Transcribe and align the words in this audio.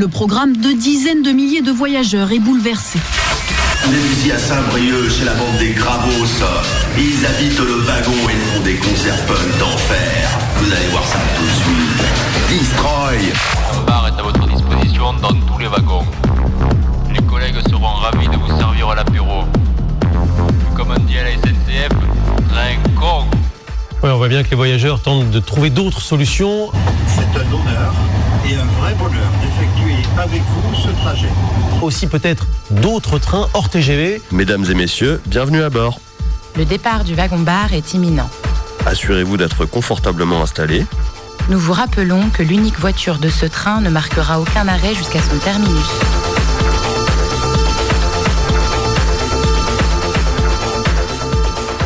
Le 0.00 0.08
programme 0.08 0.56
de 0.56 0.72
dizaines 0.72 1.22
de 1.22 1.30
milliers 1.30 1.60
de 1.60 1.70
voyageurs 1.70 2.32
est 2.32 2.38
bouleversé. 2.38 2.98
On 3.86 3.92
est 3.92 4.12
ici 4.14 4.32
à 4.32 4.38
Saint-Brieuc, 4.38 5.10
chez 5.10 5.26
la 5.26 5.34
bande 5.34 5.58
des 5.58 5.72
Gravos. 5.72 6.24
Ils 6.96 7.26
habitent 7.26 7.58
le 7.58 7.74
wagon 7.82 8.30
et 8.30 8.56
font 8.56 8.62
des 8.64 8.76
concerts 8.76 9.26
punk 9.26 9.58
d'enfer. 9.58 10.38
Vous 10.56 10.72
allez 10.72 10.88
voir 10.90 11.04
ça 11.04 11.18
tout 11.36 11.42
de 11.42 11.50
suite. 11.50 12.00
Destroy 12.48 13.30
Un 13.74 13.82
bar 13.82 14.08
est 14.08 14.18
à 14.18 14.22
votre 14.22 14.46
disposition 14.48 15.12
dans 15.20 15.34
tous 15.34 15.58
les 15.58 15.66
wagons. 15.66 16.06
Les 17.12 17.22
collègues 17.26 17.60
seront 17.68 17.92
ravis 17.96 18.28
de 18.28 18.36
vous 18.36 18.58
servir 18.58 18.88
à 18.88 18.94
l'apéro. 18.94 19.44
Comme 20.78 20.94
on 20.96 21.00
dit 21.00 21.18
à 21.18 21.24
la 21.24 21.32
SNCF, 21.32 21.90
train 22.48 22.90
con. 22.98 23.26
Ouais, 24.02 24.10
on 24.10 24.16
voit 24.16 24.28
bien 24.28 24.42
que 24.44 24.48
les 24.48 24.56
voyageurs 24.56 25.02
tentent 25.02 25.30
de 25.30 25.40
trouver 25.40 25.68
d'autres 25.68 26.00
solutions. 26.00 26.70
C'est 27.06 27.38
un 27.38 27.52
honneur 27.52 27.92
et 28.50 28.56
un 28.56 28.64
vrai 28.80 28.94
bonheur 28.94 29.30
d'effectuer 29.40 30.02
avec 30.18 30.42
vous 30.42 30.74
ce 30.74 30.88
trajet. 31.02 31.28
Aussi 31.82 32.06
peut-être 32.06 32.46
d'autres 32.70 33.18
trains 33.18 33.48
hors 33.54 33.68
TGV. 33.68 34.20
Mesdames 34.32 34.64
et 34.68 34.74
messieurs, 34.74 35.20
bienvenue 35.26 35.62
à 35.62 35.70
bord. 35.70 36.00
Le 36.56 36.64
départ 36.64 37.04
du 37.04 37.14
wagon-bar 37.14 37.72
est 37.72 37.94
imminent. 37.94 38.28
Assurez-vous 38.86 39.36
d'être 39.36 39.66
confortablement 39.66 40.42
installé. 40.42 40.84
Nous 41.48 41.58
vous 41.58 41.72
rappelons 41.72 42.28
que 42.30 42.42
l'unique 42.42 42.78
voiture 42.78 43.18
de 43.18 43.28
ce 43.28 43.46
train 43.46 43.80
ne 43.80 43.90
marquera 43.90 44.40
aucun 44.40 44.66
arrêt 44.66 44.94
jusqu'à 44.94 45.20
son 45.20 45.38
terminus. 45.38 46.19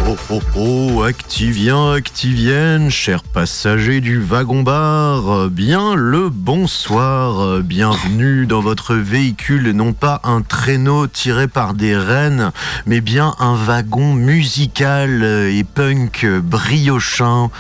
Oh 0.07 0.17
oh 0.29 0.41
oh, 0.55 1.03
Activien, 1.03 1.93
Activienne, 1.93 2.91
chers 2.91 3.23
passagers 3.23 4.03
du 4.03 4.21
wagon-bar, 4.21 5.49
bien 5.49 5.95
le 5.95 6.29
bonsoir, 6.29 7.61
bienvenue 7.61 8.47
dans 8.47 8.61
votre 8.61 8.95
véhicule, 8.95 9.71
non 9.71 9.95
pas 9.95 10.21
un 10.23 10.43
traîneau 10.43 11.07
tiré 11.07 11.49
par 11.49 11.73
des 11.73 11.97
rennes, 11.97 12.53
mais 12.85 13.01
bien 13.01 13.35
un 13.39 13.55
wagon 13.55 14.13
musical 14.13 15.23
et 15.23 15.65
punk 15.65 16.27
briochin. 16.27 17.51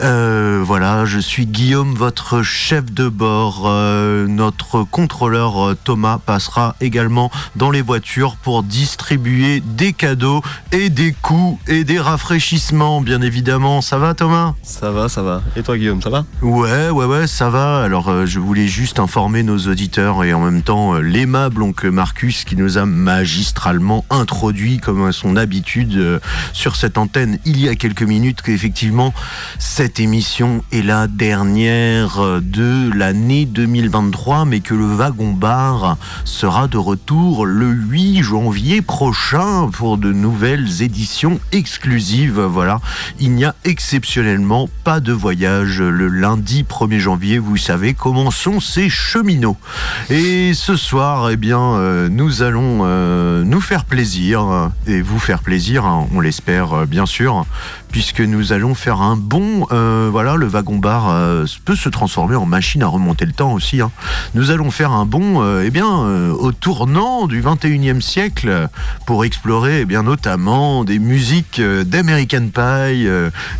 Euh, 0.00 0.62
voilà, 0.66 1.04
je 1.04 1.20
suis 1.20 1.46
Guillaume, 1.46 1.94
votre 1.94 2.42
chef 2.42 2.92
de 2.92 3.08
bord. 3.08 3.62
Euh, 3.66 4.26
notre 4.26 4.82
contrôleur 4.82 5.64
euh, 5.64 5.78
Thomas 5.84 6.18
passera 6.18 6.74
également 6.80 7.30
dans 7.54 7.70
les 7.70 7.82
voitures 7.82 8.34
pour 8.36 8.64
distribuer 8.64 9.60
des 9.60 9.92
cadeaux 9.92 10.42
et 10.72 10.90
des 10.90 11.12
coups 11.12 11.60
et 11.68 11.83
des 11.84 12.00
rafraîchissements, 12.00 13.00
bien 13.00 13.20
évidemment. 13.22 13.80
Ça 13.80 13.98
va, 13.98 14.14
Thomas? 14.14 14.54
Ça 14.62 14.90
va, 14.90 15.08
ça 15.08 15.22
va. 15.22 15.42
Et 15.56 15.62
toi, 15.62 15.76
Guillaume, 15.76 16.02
ça 16.02 16.10
va? 16.10 16.24
Ouais, 16.42 16.90
ouais, 16.90 17.04
ouais, 17.04 17.26
ça 17.26 17.50
va. 17.50 17.82
Alors, 17.82 18.08
euh, 18.08 18.26
je 18.26 18.40
voulais 18.40 18.66
juste 18.66 18.98
informer 18.98 19.42
nos 19.42 19.58
auditeurs 19.58 20.24
et 20.24 20.32
en 20.32 20.40
même 20.40 20.62
temps 20.62 20.94
euh, 20.94 21.00
l'aimable 21.00 21.62
oncle 21.62 21.90
Marcus 21.90 22.44
qui 22.44 22.56
nous 22.56 22.78
a 22.78 22.86
magistralement 22.86 24.04
introduit, 24.10 24.78
comme 24.78 25.04
à 25.06 25.12
son 25.12 25.36
habitude, 25.36 25.94
euh, 25.96 26.18
sur 26.52 26.76
cette 26.76 26.98
antenne 26.98 27.38
il 27.44 27.60
y 27.60 27.68
a 27.68 27.74
quelques 27.74 28.02
minutes, 28.02 28.42
qu'effectivement, 28.42 29.12
cette 29.58 30.00
émission 30.00 30.64
est 30.72 30.82
la 30.82 31.06
dernière 31.06 32.18
euh, 32.20 32.40
de 32.40 32.90
l'année 32.94 33.44
2023, 33.44 34.46
mais 34.46 34.60
que 34.60 34.74
le 34.74 34.86
wagon 34.86 35.32
bar 35.32 35.98
sera 36.24 36.66
de 36.66 36.78
retour 36.78 37.44
le 37.44 37.68
8 37.68 38.22
janvier 38.22 38.80
prochain 38.80 39.68
pour 39.70 39.98
de 39.98 40.12
nouvelles 40.12 40.82
éditions 40.82 41.38
exclusives. 41.52 41.73
Voilà, 42.48 42.80
il 43.20 43.32
n'y 43.32 43.44
a 43.44 43.54
exceptionnellement 43.64 44.68
pas 44.84 45.00
de 45.00 45.12
voyage 45.12 45.80
le 45.80 46.08
lundi 46.08 46.64
1er 46.64 46.98
janvier. 46.98 47.38
Vous 47.38 47.56
savez 47.56 47.94
comment 47.94 48.30
sont 48.30 48.60
ces 48.60 48.88
cheminots. 48.88 49.56
Et 50.10 50.52
ce 50.54 50.76
soir, 50.76 51.30
eh 51.30 51.36
bien, 51.36 51.60
euh, 51.60 52.08
nous 52.08 52.42
allons 52.42 52.80
euh, 52.82 53.44
nous 53.44 53.60
faire 53.60 53.84
plaisir 53.84 54.70
et 54.86 55.02
vous 55.02 55.18
faire 55.18 55.40
plaisir, 55.40 55.84
hein, 55.84 56.06
on 56.14 56.20
l'espère 56.20 56.72
euh, 56.72 56.86
bien 56.86 57.06
sûr, 57.06 57.46
puisque 57.94 58.22
nous 58.22 58.52
allons 58.52 58.74
faire 58.74 59.00
un 59.02 59.14
bon. 59.16 59.68
euh, 59.70 60.08
voilà, 60.10 60.34
le 60.34 60.48
wagon 60.48 60.78
bar 60.78 61.10
euh, 61.10 61.44
peut 61.64 61.76
se 61.76 61.88
transformer 61.88 62.34
en 62.34 62.44
machine 62.44 62.82
à 62.82 62.88
remonter 62.88 63.24
le 63.24 63.30
temps 63.30 63.52
aussi. 63.52 63.80
hein. 63.80 63.92
Nous 64.34 64.50
allons 64.50 64.72
faire 64.72 64.90
un 64.90 65.06
bon, 65.06 65.44
euh, 65.44 65.62
eh 65.64 65.70
bien, 65.70 65.86
au 65.86 66.50
tournant 66.50 67.28
du 67.28 67.40
21e 67.40 68.00
siècle 68.00 68.68
pour 69.06 69.24
explorer, 69.24 69.82
eh 69.82 69.84
bien, 69.84 70.02
notamment 70.02 70.82
des 70.82 70.98
musiques 70.98 71.60
d'American 71.62 72.48
Pie 72.52 73.06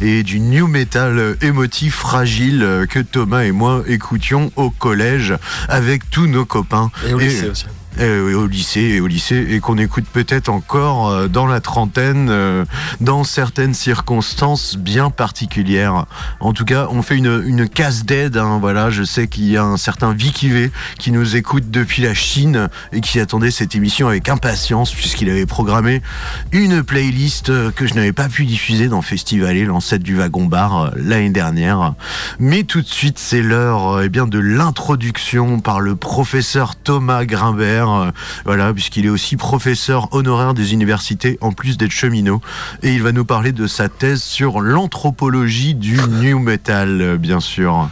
et 0.01 0.25
du 0.25 0.41
new 0.41 0.67
metal 0.67 1.37
émotif 1.41 1.95
fragile 1.95 2.87
que 2.91 2.99
Thomas 2.99 3.45
et 3.45 3.53
moi 3.53 3.85
écoutions 3.87 4.51
au 4.57 4.71
collège 4.71 5.35
avec 5.69 6.11
tous 6.11 6.27
nos 6.27 6.45
copains. 6.45 6.91
Et 7.09 7.15
au 7.15 7.21
lycée 7.21 7.51
aussi. 7.51 7.67
Euh, 8.01 8.35
au 8.35 8.49
lycée 8.49 8.81
et 8.81 9.01
au 9.01 9.07
lycée 9.07 9.47
et 9.51 9.61
qu'on 9.61 9.79
écoute 9.79 10.07
peut-être 10.13 10.49
encore 10.49 11.09
euh, 11.09 11.29
dans 11.29 11.47
la 11.47 11.61
trentaine 11.61 12.29
euh, 12.29 12.65
dans 13.01 13.23
certaines 13.23 13.73
circonstances 13.73 14.77
bien 14.77 15.11
particulières. 15.11 16.07
En 16.41 16.53
tout 16.53 16.65
cas, 16.65 16.89
on 16.91 17.03
fait 17.03 17.17
une, 17.17 17.45
une 17.47 17.69
casse 17.69 18.05
d'aide. 18.05 18.37
hein, 18.37 18.59
voilà, 18.61 18.91
je 18.91 19.05
sais 19.05 19.29
qu'il 19.29 19.49
y 19.49 19.57
a 19.57 19.63
un 19.63 19.77
certain 19.77 20.13
Vicky 20.13 20.49
V 20.49 20.73
qui 20.99 21.13
nous 21.13 21.37
écoute 21.37 21.71
depuis 21.71 22.03
la 22.03 22.15
Chine 22.15 22.69
et 22.93 23.01
qui 23.01 23.21
attendait 23.21 23.53
cette 23.53 23.77
émission 23.77 24.09
avec 24.09 24.29
impatience 24.29 24.93
puisqu'il 24.93 25.31
avait 25.31 25.47
programmé 25.47 26.03
une 26.51 26.83
playlist 26.83 27.51
euh, 27.51 27.71
que 27.71 27.87
je 27.87 27.95
n'avais 27.95 28.13
pas 28.13 28.29
pu 28.29 28.45
diffuser 28.45 28.89
dans 28.89 29.03
Festivalé, 29.03 29.65
l'ancêtre 29.65 30.03
du 30.03 30.17
wagon 30.17 30.47
bar 30.47 30.91
l'année 30.97 31.31
dernière. 31.31 31.95
Mais 32.41 32.65
tout 32.65 32.83
de 32.83 32.89
suite, 32.89 33.21
c'est 33.21 33.43
l'heure 33.43 34.03
eh 34.03 34.09
bien 34.09 34.27
de 34.27 34.41
l'introduction 34.41 35.61
par 35.61 35.79
le 35.79 35.95
professeur 35.95 36.75
Thomas 36.75 37.25
Grimbert. 37.25 37.84
Euh, 37.91 38.11
voilà, 38.45 38.73
puisqu'il 38.73 39.07
est 39.07 39.11
aussi 39.11 39.37
professeur 39.37 40.13
honoraire 40.13 40.55
des 40.55 40.73
universités 40.73 41.39
en 41.41 41.53
plus 41.53 41.77
d'être 41.77 41.91
cheminot. 41.91 42.41
Et 42.83 42.95
il 42.95 43.03
va 43.03 43.13
nous 43.13 43.25
parler 43.25 43.53
de 43.53 43.67
sa 43.67 43.89
thèse 43.89 44.23
sur 44.23 44.61
l'anthropologie 44.61 45.75
du 45.75 45.99
new 46.21 46.39
metal, 46.39 47.19
bien 47.19 47.41
sûr. 47.41 47.89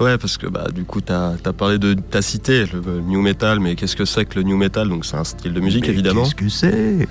Ouais, 0.00 0.16
parce 0.16 0.38
que 0.38 0.46
bah, 0.46 0.66
du 0.74 0.84
coup, 0.84 1.00
t'as 1.00 1.34
as 1.44 1.52
parlé 1.52 1.78
de. 1.78 1.94
T'as 1.94 2.22
cité 2.22 2.64
le, 2.72 3.00
new 3.00 3.20
metal, 3.20 3.60
mais 3.60 3.76
qu'est-ce 3.76 3.96
que 3.96 4.06
c'est 4.06 4.24
que 4.24 4.36
le 4.36 4.42
new 4.42 4.56
metal? 4.56 4.88
Donc, 4.88 5.04
c'est 5.04 5.16
un 5.16 5.24
style 5.24 5.52
de 5.52 5.60
musique, 5.60 5.82
Mais 5.82 5.92
évidemment. 5.92 6.22
Qu'est-ce 6.22 6.34
que 6.34 6.48
c'est? 6.48 7.08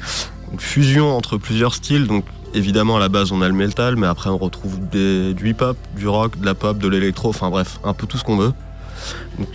Fusion 0.58 1.16
entre 1.16 1.38
plusieurs 1.38 1.76
styles. 1.76 2.08
Donc, 2.08 2.26
évidemment, 2.56 2.98
à 2.98 3.00
la 3.00 3.10
base, 3.10 3.32
on 3.32 3.42
a 3.42 3.48
le 3.48 3.54
metal, 3.54 3.96
mais 3.96 4.08
après, 4.08 4.30
on 4.30 4.38
retrouve 4.38 4.80
des, 4.90 5.34
du 5.36 5.50
hip-hop, 5.50 5.78
du 5.96 6.08
rock, 6.08 6.40
de 6.40 6.46
la 6.46 6.56
pop, 6.56 6.80
de 6.80 6.88
l'électro, 6.88 7.30
enfin 7.30 7.50
bref, 7.50 7.80
un 7.84 7.94
peu 7.94 8.08
tout 8.08 8.18
ce 8.18 8.24
qu'on 8.24 8.38
veut. 8.38 8.54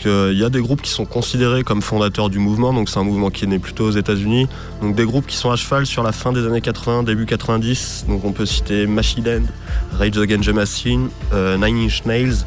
Euh, 0.06 0.31
il 0.32 0.38
y 0.38 0.44
a 0.44 0.50
des 0.50 0.60
groupes 0.60 0.82
qui 0.82 0.91
sont 0.91 1.05
considérés 1.05 1.62
comme 1.62 1.82
fondateurs 1.82 2.31
du 2.31 2.38
mouvement. 2.38 2.72
Donc, 2.72 2.88
c'est 2.88 2.99
un 2.99 3.05
mouvement 3.05 3.31
qui 3.31 3.44
est 3.44 3.49
né 3.49 3.59
plutôt 3.59 3.87
aux 3.87 3.91
États-Unis. 3.91 4.49
Donc, 4.81 4.94
des 4.94 5.05
groupes 5.05 5.27
qui 5.27 5.37
sont 5.37 5.50
à 5.50 5.56
cheval 5.56 5.87
sur 5.87 6.03
la 6.03 6.12
fin 6.12 6.32
des 6.32 6.47
années 6.47 6.60
80, 6.60 7.03
début 7.03 7.27
90. 7.27 8.06
Donc, 8.09 8.25
on 8.25 8.33
peut 8.33 8.47
citer 8.47 8.87
Machine 8.87 9.47
Rage 9.93 10.19
Against 10.19 10.49
the 10.49 10.54
Machine, 10.54 11.09
euh, 11.33 11.56
Nine 11.56 11.87
Inch 11.87 12.04
Nails 12.04 12.44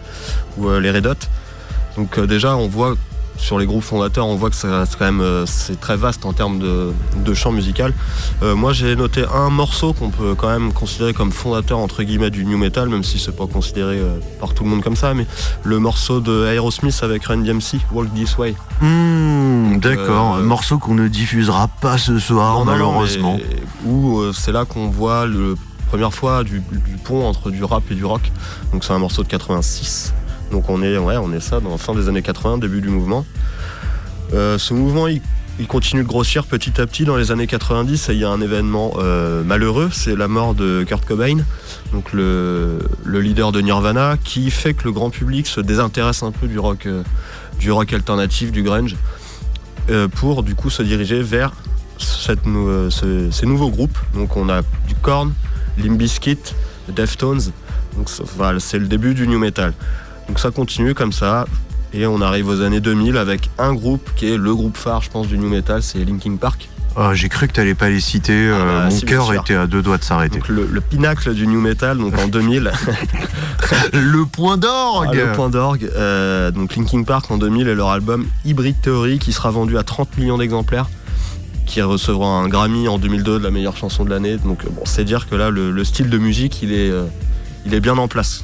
ou 0.57 0.67
euh, 0.67 0.79
les 0.79 0.91
Red 0.91 1.07
Hot. 1.07 1.15
Donc, 1.95 2.19
déjà, 2.19 2.55
on 2.55 2.67
voit 2.67 2.95
sur 3.37 3.59
les 3.59 3.65
groupes 3.67 3.83
fondateurs, 3.83 4.25
on 4.27 4.35
voit 4.35 4.49
que 4.49 4.55
c'est 4.55 4.67
quand 4.67 5.05
même 5.05 5.21
euh, 5.21 5.45
c'est 5.45 5.79
très 5.79 5.95
vaste 5.95 6.25
en 6.25 6.33
termes 6.33 6.59
de, 6.59 6.91
de 7.23 7.33
champ 7.33 7.51
musical. 7.51 7.93
Euh, 8.43 8.55
moi, 8.55 8.73
j'ai 8.73 8.95
noté 8.95 9.23
un 9.33 9.49
morceau 9.49 9.93
qu'on 9.93 10.09
peut 10.09 10.33
quand 10.35 10.49
même 10.49 10.73
considérer 10.73 11.13
comme 11.13 11.31
fondateur 11.31 11.77
entre 11.77 12.03
guillemets 12.03 12.31
du 12.31 12.45
new 12.45 12.57
metal, 12.57 12.89
même 12.89 13.03
si 13.03 13.19
c'est 13.19 13.35
pas 13.35 13.45
considéré 13.47 13.97
euh, 13.99 14.17
par 14.39 14.53
tout 14.53 14.63
le 14.63 14.69
monde 14.71 14.81
comme 14.83 14.95
ça, 14.95 15.13
mais 15.13 15.25
le 15.63 15.79
morceau 15.79 16.19
de 16.19 16.45
Aerosmith 16.47 16.99
avec 17.03 17.25
Run 17.25 17.37
DMC, 17.37 17.79
Walk 17.93 18.13
This 18.13 18.37
Way. 18.37 18.55
Hmm, 18.81 19.77
D'accord, 19.79 20.35
Euh, 20.35 20.39
un 20.39 20.43
morceau 20.43 20.77
qu'on 20.79 20.95
ne 20.95 21.07
diffusera 21.07 21.67
pas 21.67 21.97
ce 21.97 22.17
soir, 22.19 22.59
Non, 22.59 22.65
malheureusement. 22.65 23.37
mais 23.37 23.89
Où 23.89 24.21
c'est 24.33 24.51
là 24.51 24.65
qu'on 24.65 24.87
voit 24.87 25.25
le 25.27 25.55
première 25.89 26.13
fois 26.13 26.43
du, 26.43 26.59
du 26.71 26.97
pont 26.97 27.25
entre 27.25 27.49
du 27.51 27.63
rap 27.63 27.83
et 27.91 27.95
du 27.95 28.03
rock. 28.03 28.31
Donc 28.73 28.83
c'est 28.83 28.93
un 28.93 28.99
morceau 28.99 29.23
de 29.23 29.27
86. 29.29 30.13
Donc 30.51 30.69
on 30.69 30.81
est, 30.81 30.97
ouais, 30.97 31.17
on 31.17 31.37
ça 31.39 31.59
dans 31.59 31.71
la 31.71 31.77
fin 31.77 31.93
des 31.93 32.07
années 32.07 32.21
80, 32.21 32.57
début 32.57 32.81
du 32.81 32.89
mouvement. 32.89 33.25
Euh, 34.33 34.57
ce 34.57 34.73
mouvement, 34.73 35.07
il, 35.07 35.21
continue 35.67 36.03
de 36.03 36.07
grossir 36.07 36.45
petit 36.45 36.79
à 36.79 36.85
petit 36.85 37.03
dans 37.03 37.15
les 37.15 37.31
années 37.31 37.47
90 37.47 38.09
et 38.09 38.13
il 38.13 38.19
y 38.19 38.23
a 38.23 38.29
un 38.29 38.41
événement 38.41 38.93
euh, 38.97 39.43
malheureux, 39.43 39.89
c'est 39.91 40.15
la 40.15 40.27
mort 40.27 40.53
de 40.53 40.83
Kurt 40.87 41.03
Cobain, 41.03 41.37
donc 41.93 42.13
le, 42.13 42.79
le 43.03 43.21
leader 43.21 43.51
de 43.51 43.61
Nirvana, 43.61 44.17
qui 44.23 44.51
fait 44.51 44.75
que 44.75 44.83
le 44.83 44.91
grand 44.91 45.09
public 45.09 45.47
se 45.47 45.59
désintéresse 45.59 46.21
un 46.21 46.31
peu 46.31 46.47
du 46.47 46.59
rock, 46.59 46.85
euh, 46.85 47.03
alternatif, 47.91 48.51
du 48.51 48.61
grunge, 48.61 48.95
pour 50.15 50.43
du 50.43 50.53
coup 50.53 50.69
se 50.69 50.83
diriger 50.83 51.21
vers 51.21 51.53
ces 51.97 53.45
nouveaux 53.45 53.69
groupes. 53.71 53.97
Donc 54.13 54.37
on 54.37 54.49
a 54.49 54.61
du 54.87 54.95
Korn, 55.01 55.33
Limp 55.77 55.97
Bizkit, 55.97 56.53
Deftones. 56.89 57.51
Donc 57.95 58.09
c'est 58.59 58.79
le 58.79 58.87
début 58.87 59.13
du 59.13 59.27
new 59.27 59.39
metal. 59.39 59.73
Donc 60.27 60.39
ça 60.39 60.51
continue 60.51 60.93
comme 60.93 61.11
ça. 61.13 61.45
Et 61.93 62.05
on 62.05 62.21
arrive 62.21 62.47
aux 62.49 62.61
années 62.61 62.81
2000 62.81 63.17
avec 63.17 63.49
un 63.57 63.73
groupe 63.73 64.09
qui 64.15 64.31
est 64.31 64.37
le 64.37 64.53
groupe 64.53 64.77
phare, 64.77 65.01
je 65.01 65.09
pense, 65.09 65.27
du 65.27 65.37
new 65.37 65.49
metal, 65.49 65.81
c'est 65.81 65.99
Linkin 66.03 66.35
Park. 66.35 66.67
Oh, 66.99 67.13
J'ai 67.13 67.29
cru 67.29 67.47
que 67.47 67.53
tu 67.53 67.59
n'allais 67.59 67.75
pas 67.75 67.89
les 67.89 67.99
citer. 68.01 68.33
euh, 68.49 68.79
bah, 68.79 68.83
mon 68.85 68.89
si, 68.91 69.05
bien 69.05 69.17
cœur 69.17 69.33
était 69.33 69.53
à 69.55 69.67
deux 69.67 69.81
doigts 69.81 69.97
de 69.97 70.03
s'arrêter. 70.03 70.39
Donc 70.39 70.49
le, 70.49 70.65
le 70.65 70.81
pinacle 70.81 71.33
du 71.33 71.47
new 71.47 71.61
metal, 71.61 71.97
donc 71.99 72.17
en 72.17 72.27
2000, 72.27 72.71
Le 73.93 74.25
point 74.25 74.57
d'orgue 74.57 75.09
Ah, 75.11 75.15
le 75.15 75.31
point 75.33 75.49
d'orgue. 75.49 75.89
euh, 75.95 76.51
donc 76.51 76.75
Linkin 76.75 77.03
Park 77.03 77.29
en 77.31 77.37
2000 77.37 77.67
et 77.67 77.75
leur 77.75 77.89
album 77.89 78.25
Hybrid 78.45 78.75
Theory 78.81 79.19
qui 79.19 79.31
sera 79.31 79.51
vendu 79.51 79.77
à 79.77 79.83
30 79.83 80.17
millions 80.17 80.37
d'exemplaires, 80.37 80.89
qui 81.65 81.81
recevra 81.81 82.27
un 82.27 82.47
Grammy 82.47 82.87
en 82.87 82.97
2002 82.97 83.39
de 83.39 83.43
la 83.43 83.51
meilleure 83.51 83.77
chanson 83.77 84.03
de 84.03 84.09
l'année. 84.09 84.37
Donc 84.37 84.63
euh, 84.65 84.69
bon, 84.71 84.81
c'est 84.85 85.03
dire 85.05 85.27
que 85.29 85.35
là 85.35 85.49
le, 85.51 85.71
le 85.71 85.83
style 85.83 86.09
de 86.09 86.17
musique 86.17 86.61
il 86.63 86.71
est, 86.73 86.89
euh, 86.89 87.03
il 87.65 87.73
est 87.73 87.79
bien 87.81 87.97
en 87.97 88.07
place. 88.07 88.43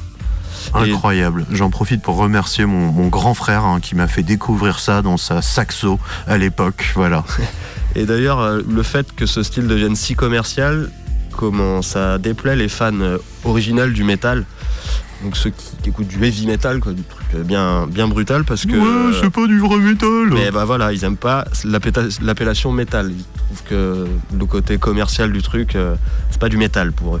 Et- 0.84 0.92
Incroyable. 0.92 1.46
J'en 1.50 1.70
profite 1.70 2.02
pour 2.02 2.16
remercier 2.16 2.66
mon, 2.66 2.92
mon 2.92 3.08
grand 3.08 3.34
frère 3.34 3.64
hein, 3.64 3.80
qui 3.80 3.94
m'a 3.94 4.08
fait 4.08 4.22
découvrir 4.22 4.78
ça 4.78 5.02
dans 5.02 5.16
sa 5.16 5.42
saxo 5.42 5.98
à 6.26 6.38
l'époque. 6.38 6.92
Voilà. 6.94 7.24
Et 7.96 8.06
d'ailleurs, 8.06 8.40
euh, 8.40 8.60
le 8.68 8.82
fait 8.82 9.14
que 9.14 9.26
ce 9.26 9.42
style 9.42 9.66
devienne 9.68 9.94
si 9.94 10.14
commercial, 10.14 10.90
comment 11.36 11.80
ça 11.82 12.18
déplaît 12.18 12.56
les 12.56 12.68
fans 12.68 12.92
euh, 13.00 13.18
originels 13.44 13.92
du 13.92 14.02
métal, 14.04 14.44
donc 15.22 15.36
ceux 15.36 15.50
qui, 15.50 15.66
qui 15.82 15.88
écoutent 15.90 16.08
du 16.08 16.22
heavy 16.24 16.46
metal, 16.46 16.80
quoi, 16.80 16.92
du 16.92 17.02
truc 17.02 17.24
euh, 17.36 17.42
bien, 17.44 17.86
bien 17.86 18.08
brutal, 18.08 18.44
parce 18.44 18.66
que. 18.66 18.72
euh, 18.74 19.30
pas 19.30 19.46
du 19.46 19.58
vrai 19.60 19.78
métal. 19.78 20.28
mais 20.32 20.50
bah 20.50 20.64
voilà, 20.64 20.92
ils 20.92 21.04
aiment 21.04 21.16
pas 21.16 21.44
l'appellation 22.20 22.72
métal. 22.72 23.12
Que 23.62 24.06
le 24.36 24.46
côté 24.46 24.78
commercial 24.78 25.32
du 25.32 25.42
truc, 25.42 25.76
euh, 25.76 25.94
c'est 26.30 26.40
pas 26.40 26.48
du 26.48 26.56
métal 26.56 26.92
pour 26.92 27.16
eux. 27.16 27.20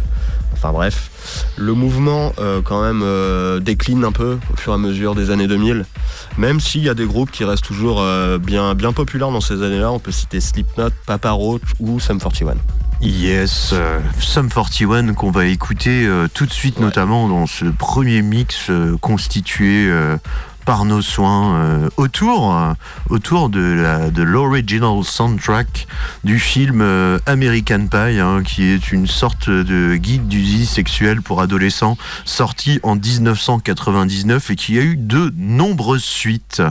Enfin 0.52 0.72
bref, 0.72 1.10
le 1.56 1.72
mouvement 1.74 2.32
euh, 2.38 2.62
quand 2.62 2.80
même 2.82 3.02
euh, 3.02 3.58
décline 3.60 4.04
un 4.04 4.12
peu 4.12 4.38
au 4.52 4.56
fur 4.56 4.72
et 4.72 4.76
à 4.76 4.78
mesure 4.78 5.14
des 5.14 5.30
années 5.30 5.48
2000. 5.48 5.84
Même 6.38 6.60
s'il 6.60 6.82
y 6.82 6.88
a 6.88 6.94
des 6.94 7.06
groupes 7.06 7.30
qui 7.30 7.44
restent 7.44 7.64
toujours 7.64 8.00
euh, 8.00 8.38
bien, 8.38 8.74
bien 8.74 8.92
populaires 8.92 9.30
dans 9.30 9.40
ces 9.40 9.62
années-là, 9.62 9.90
on 9.90 9.98
peut 9.98 10.12
citer 10.12 10.40
Slipknot, 10.40 10.90
Papa 11.06 11.30
Roach 11.32 11.62
ou 11.80 11.98
Sum 12.00 12.18
41. 12.18 12.54
Yes, 13.00 13.74
Sum 14.20 14.48
41 14.48 15.12
qu'on 15.14 15.30
va 15.32 15.46
écouter 15.46 16.08
tout 16.32 16.46
de 16.46 16.52
suite, 16.52 16.78
Ouais. 16.78 16.84
notamment 16.84 17.28
dans 17.28 17.46
ce 17.46 17.66
premier 17.66 18.22
mix 18.22 18.70
constitué 19.00 19.92
par 20.64 20.84
nos 20.84 21.02
soins 21.02 21.56
euh, 21.56 21.88
autour, 21.96 22.54
euh, 22.54 24.10
de 24.10 24.22
l'original 24.22 25.04
soundtrack 25.04 25.86
du 26.24 26.38
film 26.38 26.80
euh, 26.80 27.18
American 27.26 27.86
Pie, 27.86 28.18
hein, 28.18 28.42
qui 28.42 28.64
est 28.64 28.92
une 28.92 29.06
sorte 29.06 29.50
de 29.50 29.96
guide 29.96 30.26
d'usine 30.26 30.64
sexuelle 30.64 31.22
pour 31.22 31.40
adolescents, 31.40 31.96
sorti 32.24 32.80
en 32.82 32.96
1999 32.96 34.50
et 34.50 34.56
qui 34.56 34.78
a 34.78 34.82
eu 34.82 34.96
de 34.96 35.32
nombreuses 35.36 36.04
suites. 36.04 36.62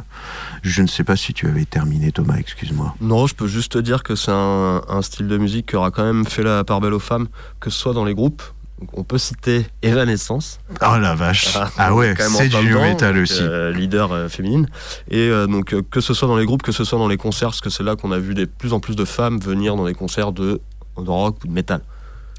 Je 0.63 0.81
ne 0.81 0.88
sais 0.88 1.04
pas 1.04 1.16
si 1.16 1.34
tu 1.34 1.48
avais 1.48 1.66
terminé, 1.66 2.12
Thomas. 2.12 2.38
Excuse-moi. 2.38 2.96
Non, 3.01 3.28
je 3.28 3.36
peux 3.36 3.48
juste 3.48 3.74
te 3.74 3.78
dire 3.80 4.04
que 4.04 4.16
c'est 4.16 4.31
un, 4.31 4.81
un 4.88 5.01
style 5.01 5.28
de 5.28 5.38
musique 5.38 5.68
qui 5.68 5.75
aura 5.75 5.92
quand 5.92 6.06
même 6.06 6.25
fait 6.25 6.44
la 6.44 6.63
part 6.63 6.81
belle 6.81 6.94
aux 6.94 7.00
femmes, 7.00 7.28
que 7.60 7.69
ce 7.69 7.78
soit 7.78 7.94
dans 7.94 8.06
les 8.06 8.16
groupes. 8.16 8.44
Donc, 8.80 8.90
on 8.98 9.04
peut 9.04 9.18
citer 9.18 9.66
Evanescence. 9.81 10.60
Oh 10.81 10.98
la 11.00 11.16
vache. 11.16 11.56
Ah, 11.56 11.70
Ah 11.78 11.94
ouais, 11.96 12.14
c'est 12.18 12.50
du 12.50 12.74
métal 12.75 13.18
aussi. 13.18 13.40
euh, 13.42 13.72
leader 13.72 14.12
euh, 14.12 14.28
féminine. 14.30 14.68
Et 15.10 15.30
euh, 15.30 15.48
donc, 15.48 15.74
que 15.90 16.02
ce 16.02 16.14
soit 16.14 16.28
dans 16.28 16.38
les 16.38 16.46
groupes, 16.46 16.64
que 16.64 16.72
ce 16.72 16.84
soit 16.84 17.00
dans 17.00 17.08
les 17.08 17.18
concerts, 17.18 17.50
parce 17.50 17.62
que 17.62 17.70
c'est 17.70 17.84
là 17.84 17.96
qu'on 17.96 18.12
a 18.12 18.20
vu 18.20 18.34
de 18.34 18.46
plus 18.46 18.74
en 18.74 18.80
plus 18.80 18.96
de 18.96 19.06
femmes 19.06 19.40
venir 19.40 19.75
dans 19.75 19.86
des 19.86 19.94
concerts 19.94 20.31
de, 20.34 20.60
de 20.98 21.10
rock 21.10 21.38
ou 21.44 21.48
de 21.48 21.54
métal. 21.54 21.81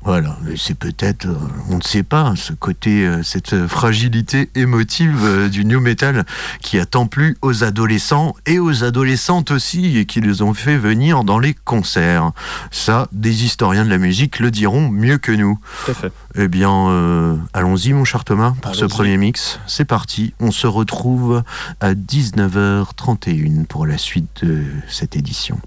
Voilà, 0.05 0.37
mais 0.43 0.57
c'est 0.57 0.75
peut-être, 0.75 1.27
euh, 1.27 1.39
on 1.71 1.79
ne 1.79 1.83
sait 1.83 2.03
pas, 2.03 2.35
ce 2.37 2.53
côté, 2.53 3.07
euh, 3.07 3.23
cette 3.23 3.55
euh, 3.55 3.67
fragilité 3.67 4.51
émotive 4.55 5.49
du 5.51 5.65
new 5.65 5.81
metal 5.81 6.25
qui 6.61 6.79
a 6.79 6.85
tant 6.85 7.07
plu 7.07 7.37
aux 7.41 7.65
adolescents 7.65 8.35
et 8.45 8.59
aux 8.59 8.85
adolescentes 8.85 9.51
aussi 9.51 9.97
et 9.97 10.05
qui 10.05 10.21
les 10.21 10.43
ont 10.43 10.53
fait 10.53 10.77
venir 10.77 11.25
dans 11.25 11.39
les 11.39 11.55
concerts. 11.55 12.33
Ça, 12.71 13.09
des 13.13 13.45
historiens 13.45 13.85
de 13.85 13.91
la 13.91 13.99
musique 13.99 14.41
le 14.41 14.51
diront 14.51 14.91
mieux 14.91 15.19
que 15.19 15.33
nous. 15.33 15.59
Tout 15.85 15.93
à 15.93 15.95
fait. 15.95 16.13
Eh 16.37 16.49
bien, 16.49 16.89
euh, 16.89 17.37
allons-y 17.53 17.93
mon 17.93 18.05
cher 18.05 18.25
Thomas 18.25 18.55
pour 18.61 18.75
ce 18.75 18.85
premier 18.85 19.17
mix. 19.17 19.61
C'est 19.67 19.85
parti, 19.85 20.35
on 20.41 20.51
se 20.51 20.67
retrouve 20.67 21.43
à 21.81 21.95
19h31 21.95 23.67
pour 23.67 23.87
la 23.87 23.99
suite 23.99 24.45
de 24.45 24.65
cette 24.89 25.17
édition. 25.17 25.61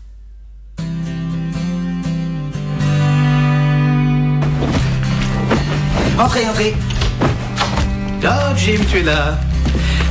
Entrez, 6.19 6.48
entrez. 6.50 6.74
Oh, 8.24 8.28
Jim, 8.56 8.80
tu 8.90 9.00
es 9.00 9.04
là. 9.04 9.38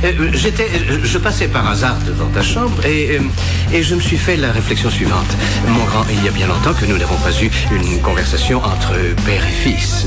Euh, 0.03 0.29
J'étais, 0.33 0.69
euh, 0.89 0.99
je 1.03 1.17
passais 1.17 1.47
par 1.47 1.67
hasard 1.69 1.97
devant 2.05 2.27
ta 2.27 2.41
chambre 2.41 2.85
et, 2.85 3.17
euh, 3.17 3.73
et 3.73 3.83
je 3.83 3.95
me 3.95 3.99
suis 3.99 4.15
fait 4.17 4.37
la 4.37 4.51
réflexion 4.51 4.89
suivante. 4.89 5.27
Mon 5.67 5.83
grand, 5.85 6.05
il 6.09 6.23
y 6.23 6.27
a 6.27 6.31
bien 6.31 6.47
longtemps 6.47 6.73
que 6.73 6.85
nous 6.85 6.97
n'avons 6.97 7.17
pas 7.17 7.31
eu 7.41 7.51
une 7.71 7.99
conversation 8.01 8.59
entre 8.59 8.93
père 9.25 9.43
et 9.45 9.69
fils. 9.69 10.05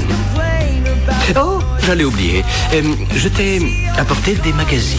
Oh, 1.36 1.58
j'allais 1.84 2.04
oublier. 2.04 2.44
Je 3.14 3.28
t'ai 3.28 3.60
apporté 3.98 4.36
des 4.36 4.52
magazines. 4.52 4.98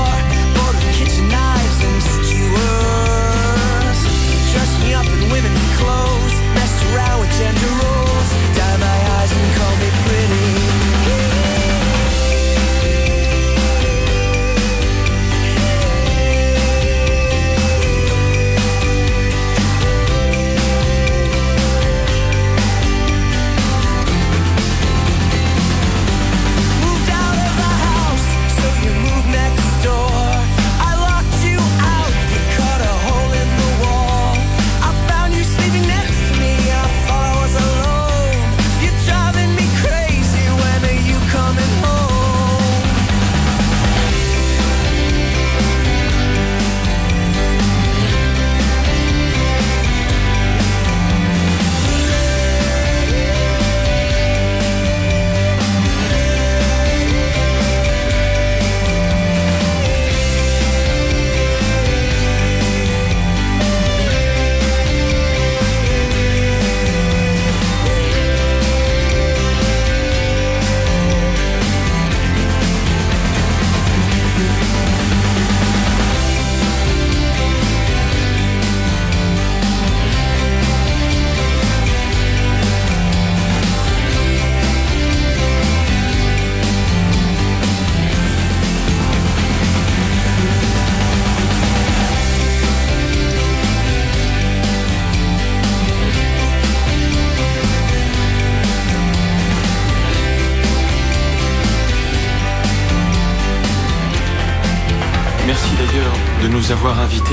gender 7.41 7.90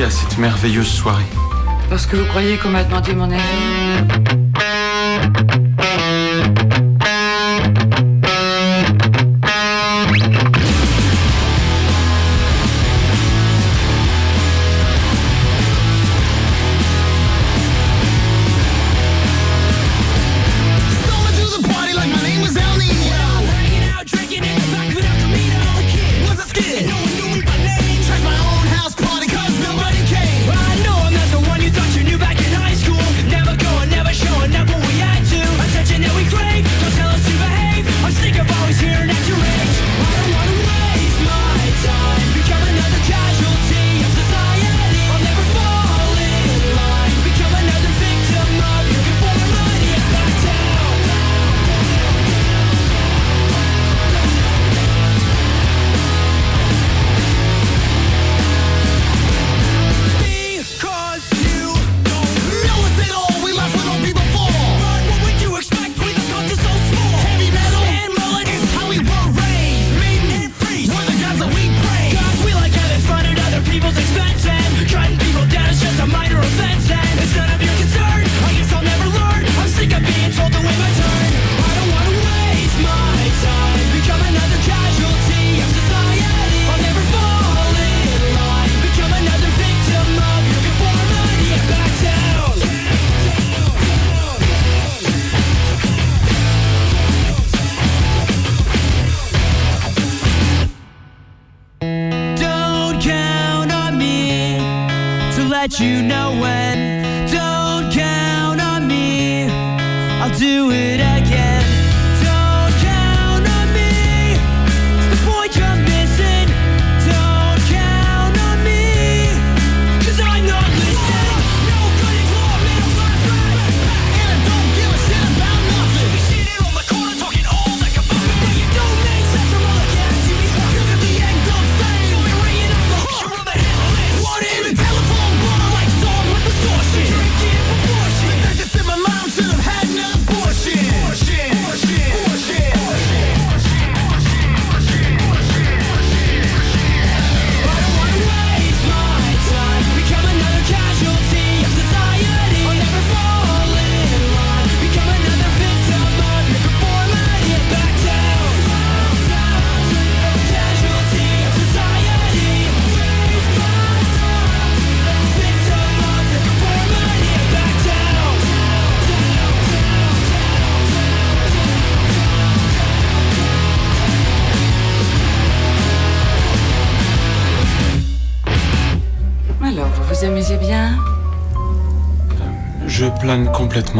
à 0.04 0.10
cette 0.10 0.38
merveilleuse 0.38 0.88
soirée. 0.88 1.24
Parce 1.88 2.06
que 2.06 2.16
vous 2.16 2.26
croyez 2.26 2.56
qu'on 2.56 2.68
m'a 2.68 2.84
demandé 2.84 3.14
mon 3.14 3.30
avis? 3.30 4.47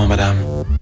Madame. 0.07 0.78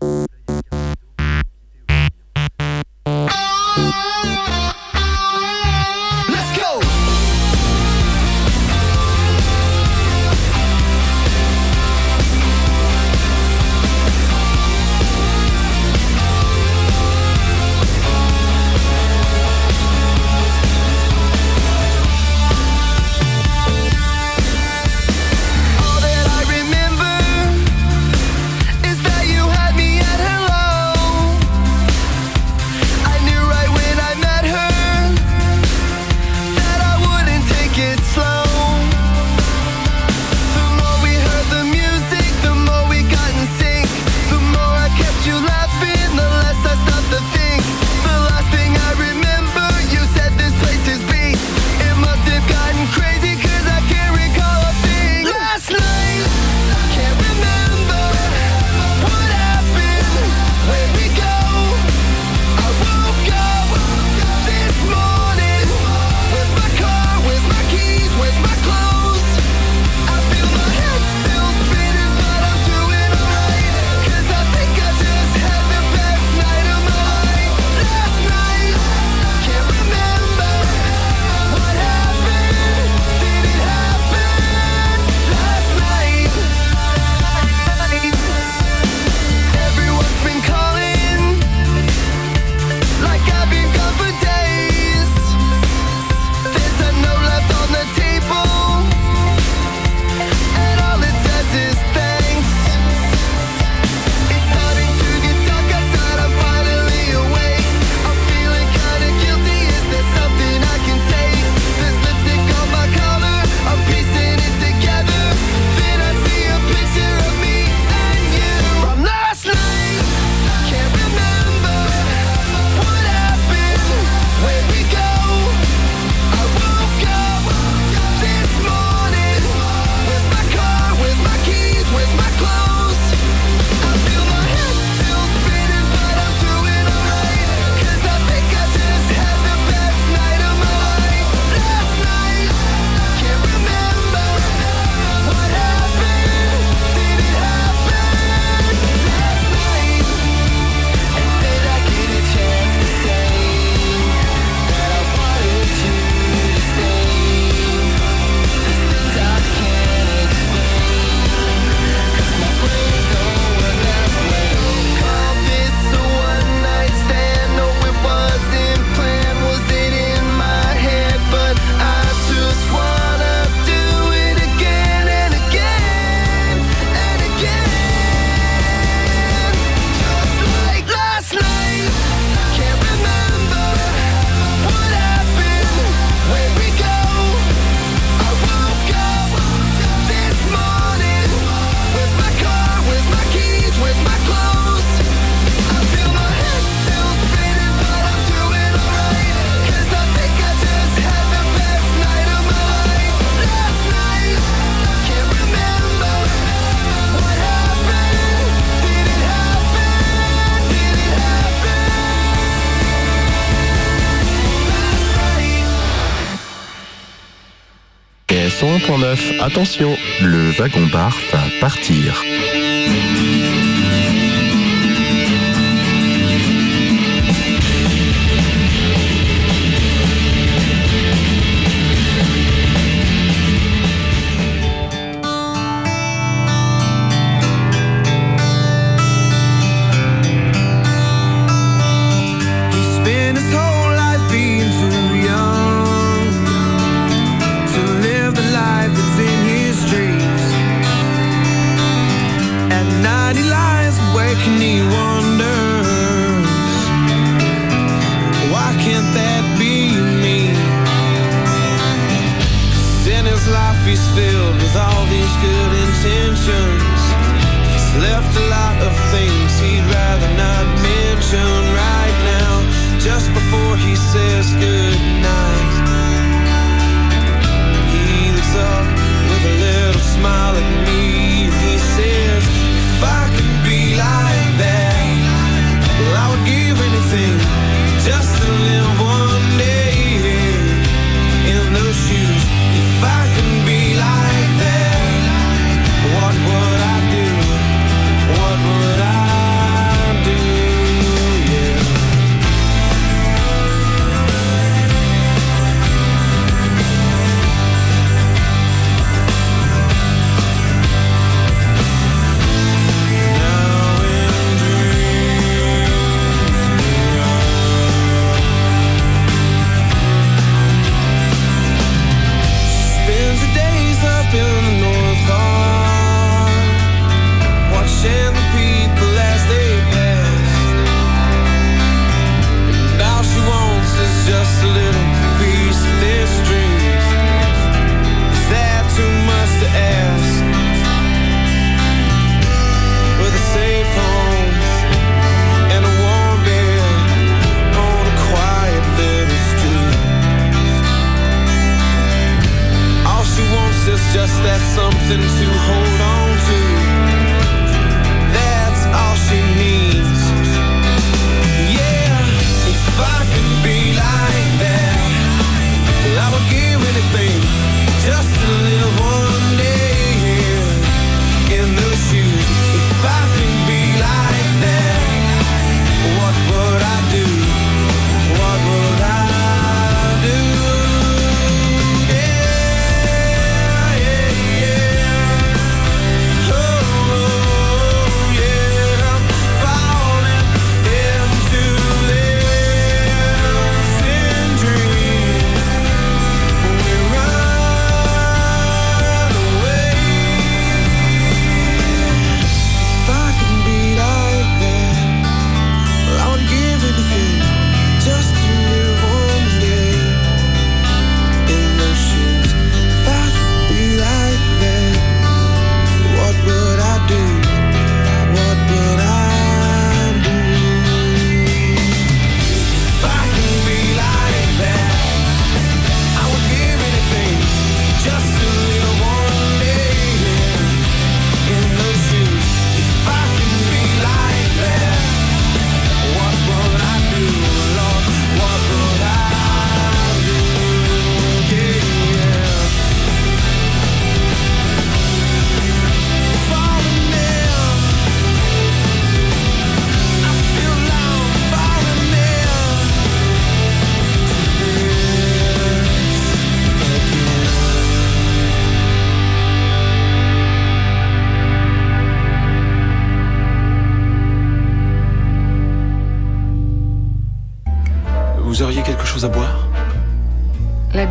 Attention, 219.46 219.96
le 220.22 220.50
wagon-bar 220.58 221.16
va 221.32 221.38
partir. 221.60 222.20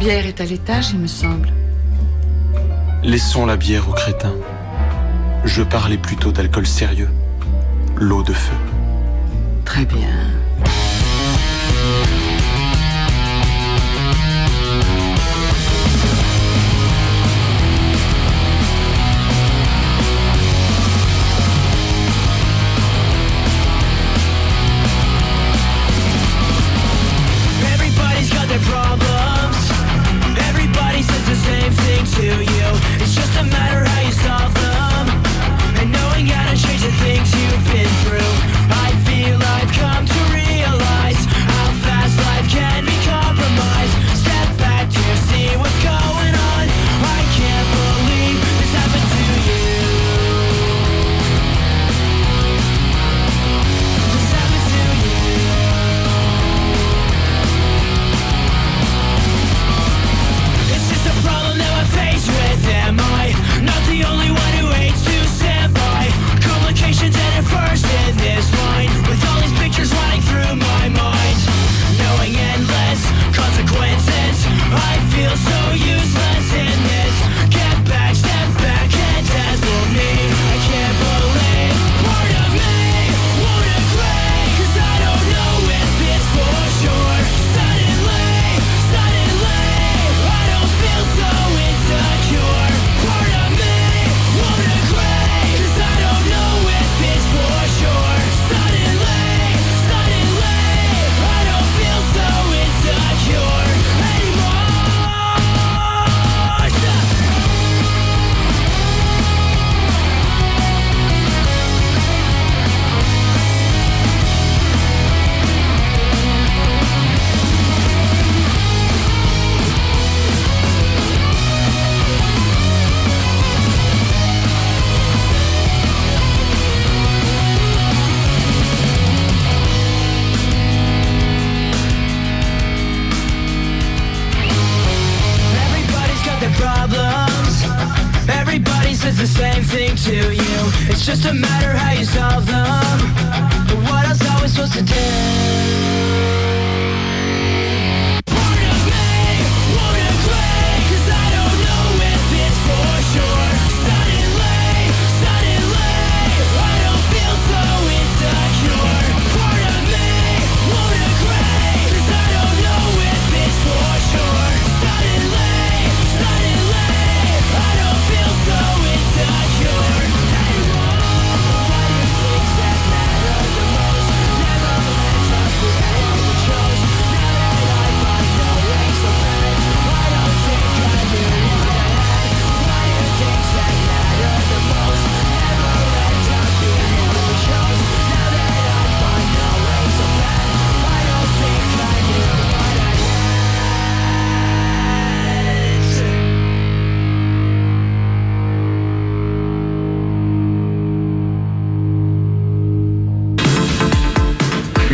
La 0.06 0.12
bière 0.12 0.28
est 0.28 0.39
à 0.39 0.46
l'étage, 0.46 0.91
il 0.91 1.00
me 1.00 1.08
semble. 1.08 1.50
Laissons 3.02 3.48
la 3.48 3.58
bière 3.58 3.89
aux 3.89 3.94
crétins. 3.94 4.36
Je 5.46 5.63
parlais 5.63 5.98
plutôt 5.98 6.32
d'alcool 6.32 6.68
sérieux, 6.68 7.10
l'eau 7.96 8.22
de 8.22 8.32
feu. 8.32 8.54
Très 9.65 9.84
bien. 9.84 10.30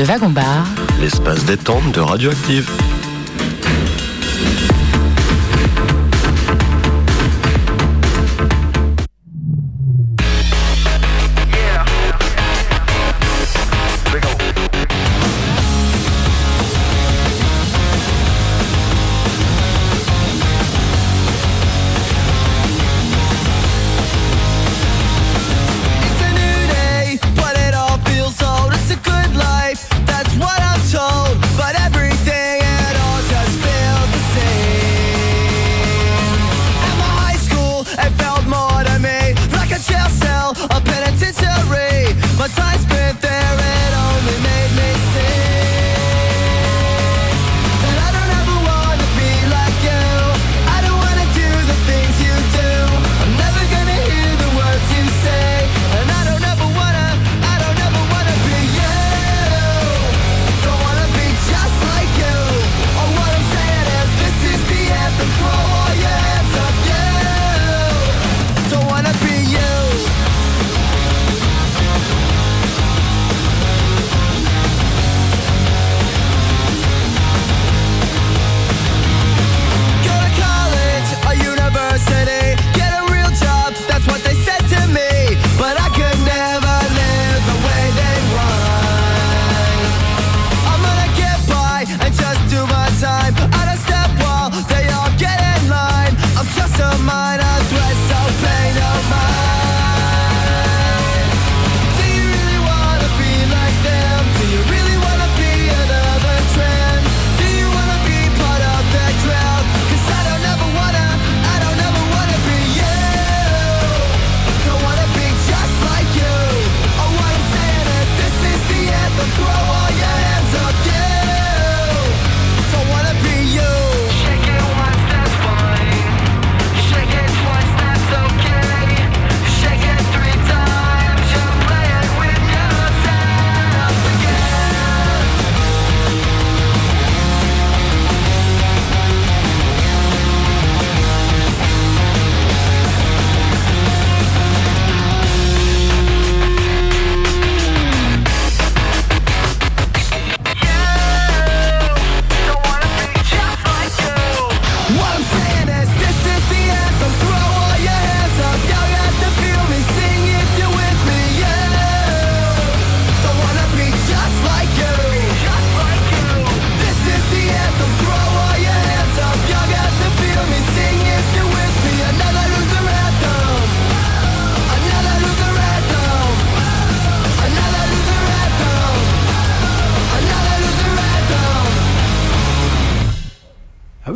wagon 0.04 0.34
l'espace 1.00 1.46
détente 1.46 1.92
de 1.94 2.00
Radioactive. 2.00 2.91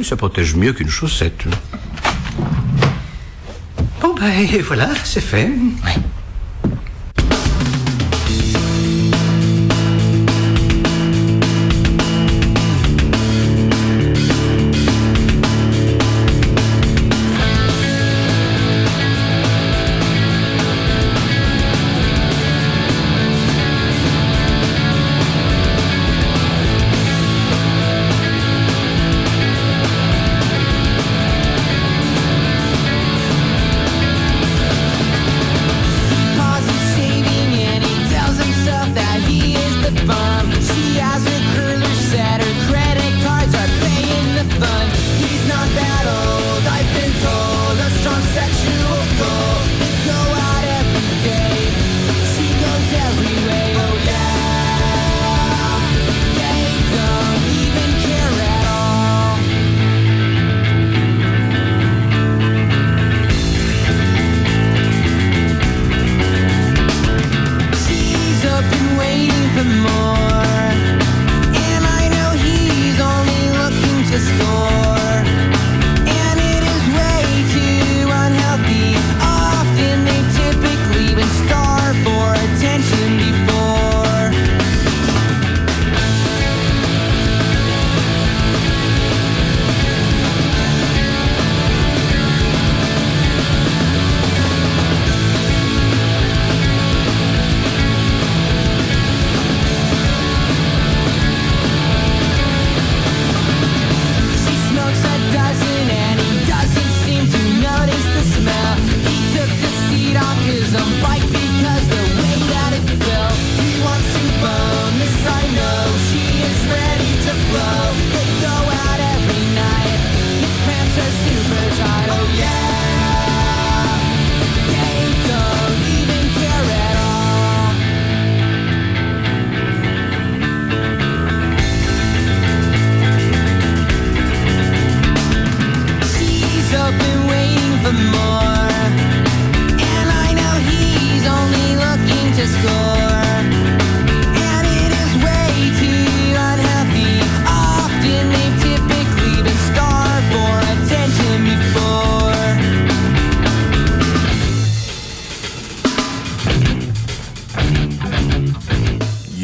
ça 0.06 0.16
protège 0.16 0.56
mieux 0.56 0.72
qu'une 0.72 0.90
chaussette. 0.90 1.46
Bon, 4.02 4.14
ben, 4.14 4.48
voilà, 4.62 4.90
c'est 5.04 5.22
fait. 5.22 5.50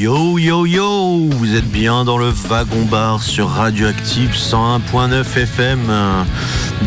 Yo 0.01 0.39
yo 0.39 0.65
yo, 0.65 1.29
vous 1.29 1.53
êtes 1.55 1.69
bien 1.69 2.03
dans 2.03 2.17
le 2.17 2.29
wagon 2.49 2.85
bar 2.89 3.21
sur 3.21 3.47
Radioactive 3.47 4.31
101.9 4.33 5.21
FM. 5.35 5.79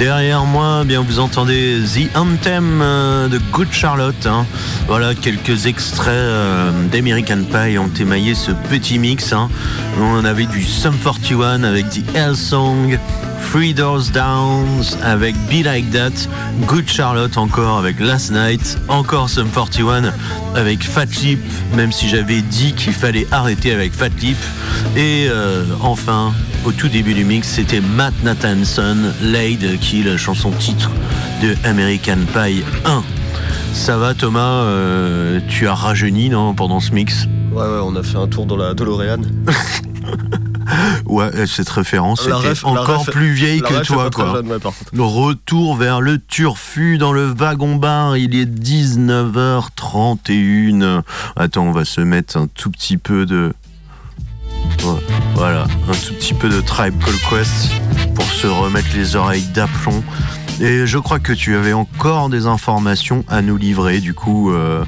Derrière 0.01 0.45
moi, 0.45 0.81
eh 0.83 0.85
bien 0.85 1.01
vous 1.01 1.21
entendez 1.21 1.79
The 1.95 2.17
Anthem 2.17 2.81
euh, 2.83 3.29
de 3.29 3.39
Good 3.53 3.69
Charlotte. 3.71 4.27
hein. 4.27 4.45
Voilà 4.89 5.15
quelques 5.15 5.67
extraits 5.67 6.09
euh, 6.13 6.73
d'American 6.91 7.45
Pie 7.45 7.79
ont 7.79 7.89
émaillé 8.01 8.35
ce 8.35 8.51
petit 8.51 8.99
mix. 8.99 9.33
hein. 9.33 9.49
On 10.01 10.25
avait 10.25 10.47
du 10.47 10.65
Sum 10.65 10.97
41 11.01 11.63
avec 11.63 11.89
The 11.91 12.03
Hell 12.17 12.35
Song. 12.35 12.99
Three 13.51 13.73
Doors 13.73 14.11
Down 14.13 14.67
avec 15.03 15.35
Be 15.49 15.65
Like 15.65 15.91
That, 15.91 16.29
Good 16.67 16.89
Charlotte 16.89 17.37
encore 17.37 17.79
avec 17.79 18.01
Last 18.01 18.33
Night, 18.33 18.79
encore 18.89 19.29
Sum 19.29 19.49
41 19.49 20.13
avec 20.55 20.83
Fat 20.83 21.07
Lip, 21.23 21.41
même 21.75 21.93
si 21.93 22.09
j'avais 22.09 22.43
dit 22.43 22.73
qu'il 22.75 22.93
fallait 22.93 23.27
arrêter 23.31 23.73
avec 23.73 23.93
Fat 23.93 24.11
Lip. 24.21 24.37
Et 24.97 25.27
euh, 25.29 25.65
enfin, 25.81 26.33
au 26.65 26.73
tout 26.73 26.89
début 26.89 27.15
du 27.15 27.25
mix, 27.25 27.49
c'était 27.49 27.81
Matt 27.81 28.15
Nathanson, 28.23 28.97
Laid, 29.23 29.79
qui 29.81 30.01
est 30.01 30.05
la 30.05 30.17
chanson 30.17 30.51
titre 30.51 30.91
de 31.43 31.55
American 31.65 32.19
Pie 32.33 32.63
1. 32.85 33.03
Ça 33.73 33.97
va 33.97 34.15
Thomas, 34.15 34.63
euh, 34.63 35.41
tu 35.49 35.67
as 35.69 35.75
rajeuni 35.75 36.29
non, 36.29 36.55
pendant 36.55 36.81
ce 36.81 36.93
mix? 36.93 37.27
Ouais, 37.53 37.63
ouais, 37.63 37.81
on 37.83 37.95
a 37.97 38.03
fait 38.03 38.19
un 38.19 38.27
tour 38.29 38.47
dans 38.47 38.57
la 38.57 38.75
DeLorean. 38.75 39.23
Ouais, 41.07 41.47
cette 41.47 41.69
référence 41.69 42.27
La 42.29 42.39
était 42.39 42.51
ref- 42.51 42.65
encore 42.67 43.05
ref- 43.07 43.11
plus 43.11 43.33
vieille 43.33 43.61
que 43.61 43.83
toi, 43.85 44.11
quoi. 44.11 44.35
jeune, 44.37 44.51
ouais. 44.53 44.59
Le 44.93 45.03
retour 45.03 45.77
vers 45.77 46.01
le 46.01 46.19
turfu 46.19 46.99
dans 46.99 47.13
le 47.13 47.25
wagon 47.27 47.77
bar. 47.77 48.17
Il 48.17 48.35
est 48.35 48.47
19h31. 48.47 51.03
Attends, 51.37 51.65
on 51.67 51.73
va 51.73 51.85
se 51.85 52.01
mettre 52.01 52.37
un 52.37 52.47
tout 52.47 52.71
petit 52.71 52.97
peu 52.97 53.27
de. 53.27 53.53
Ouais, 54.85 54.93
Voilà, 55.35 55.65
un 55.89 55.93
tout 55.93 56.15
petit 56.15 56.35
peu 56.35 56.49
de 56.49 56.61
Tribe 56.61 56.95
Call 57.05 57.15
Quest 57.31 57.71
pour 58.15 58.25
se 58.27 58.47
remettre 58.47 58.89
les 58.95 59.17
oreilles 59.17 59.47
d'aplomb. 59.55 60.03
Et 60.61 60.87
je 60.87 60.99
crois 60.99 61.19
que 61.19 61.33
tu 61.33 61.57
avais 61.57 61.73
encore 61.73 62.29
des 62.29 62.47
informations 62.47 63.25
à 63.29 63.43
nous 63.43 63.57
livrer, 63.57 64.01
du 64.01 64.15
coup, 64.15 64.53
euh, 64.53 64.85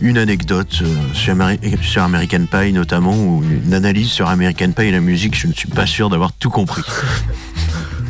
une 0.00 0.16
anecdote 0.16 0.78
euh, 0.82 0.86
sur, 1.12 1.34
Ameri- 1.34 1.82
sur 1.82 2.02
American 2.02 2.44
Pie 2.50 2.72
notamment, 2.72 3.14
ou 3.14 3.42
une 3.42 3.74
analyse 3.74 4.10
sur 4.10 4.28
American 4.28 4.70
Pie 4.70 4.84
et 4.84 4.90
la 4.92 5.00
musique, 5.00 5.36
je 5.36 5.48
ne 5.48 5.52
suis 5.52 5.68
pas 5.68 5.86
sûr 5.86 6.08
d'avoir 6.08 6.32
tout 6.32 6.50
compris. 6.50 6.82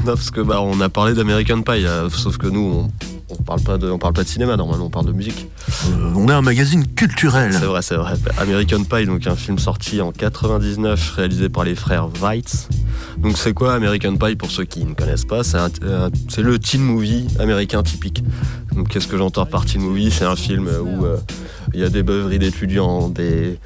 Non, 0.04 0.14
parce 0.14 0.30
que 0.30 0.40
bah, 0.42 0.60
on 0.60 0.80
a 0.80 0.88
parlé 0.90 1.14
d'American 1.14 1.62
Pie, 1.62 1.86
euh, 1.86 2.10
sauf 2.10 2.36
que 2.36 2.46
nous, 2.46 2.60
on 2.84 2.90
parle 3.48 3.60
pas 3.62 3.78
de, 3.78 3.90
on 3.90 3.98
parle 3.98 4.12
pas 4.12 4.24
de 4.24 4.28
cinéma 4.28 4.56
normalement, 4.56 4.86
on 4.86 4.90
parle 4.90 5.06
de 5.06 5.12
musique. 5.12 5.46
Euh, 5.88 6.12
on 6.14 6.28
est 6.28 6.32
un 6.32 6.42
magazine 6.42 6.86
culturel. 6.86 7.52
C'est 7.54 7.64
vrai, 7.64 7.80
c'est 7.82 7.94
vrai. 7.96 8.12
American 8.38 8.84
Pie, 8.84 9.06
donc 9.06 9.26
un 9.26 9.36
film 9.36 9.58
sorti 9.58 10.02
en 10.02 10.12
99, 10.12 11.12
réalisé 11.16 11.48
par 11.48 11.64
les 11.64 11.74
frères 11.74 12.08
Weitz. 12.20 12.68
Donc 13.16 13.38
c'est 13.38 13.54
quoi 13.54 13.72
American 13.74 14.16
Pie 14.16 14.36
pour 14.36 14.50
ceux 14.50 14.64
qui 14.64 14.84
ne 14.84 14.92
connaissent 14.92 15.24
pas? 15.24 15.42
C'est 15.44 15.58
c'est 16.28 16.42
le 16.42 16.58
teen 16.58 16.82
movie 16.82 17.26
américain 17.40 17.82
typique. 17.82 18.22
Donc 18.74 18.88
qu'est-ce 18.88 19.08
que 19.08 19.16
j'entends 19.16 19.46
par 19.46 19.64
teen 19.64 19.80
movie? 19.80 20.10
C'est 20.10 20.26
un 20.26 20.36
film 20.36 20.68
où 20.68 21.06
euh, 21.06 21.16
il 21.72 21.80
y 21.80 21.84
a 21.84 21.88
des 21.88 22.02
beuveries 22.02 22.38
d'étudiants, 22.38 23.08
des 23.08 23.58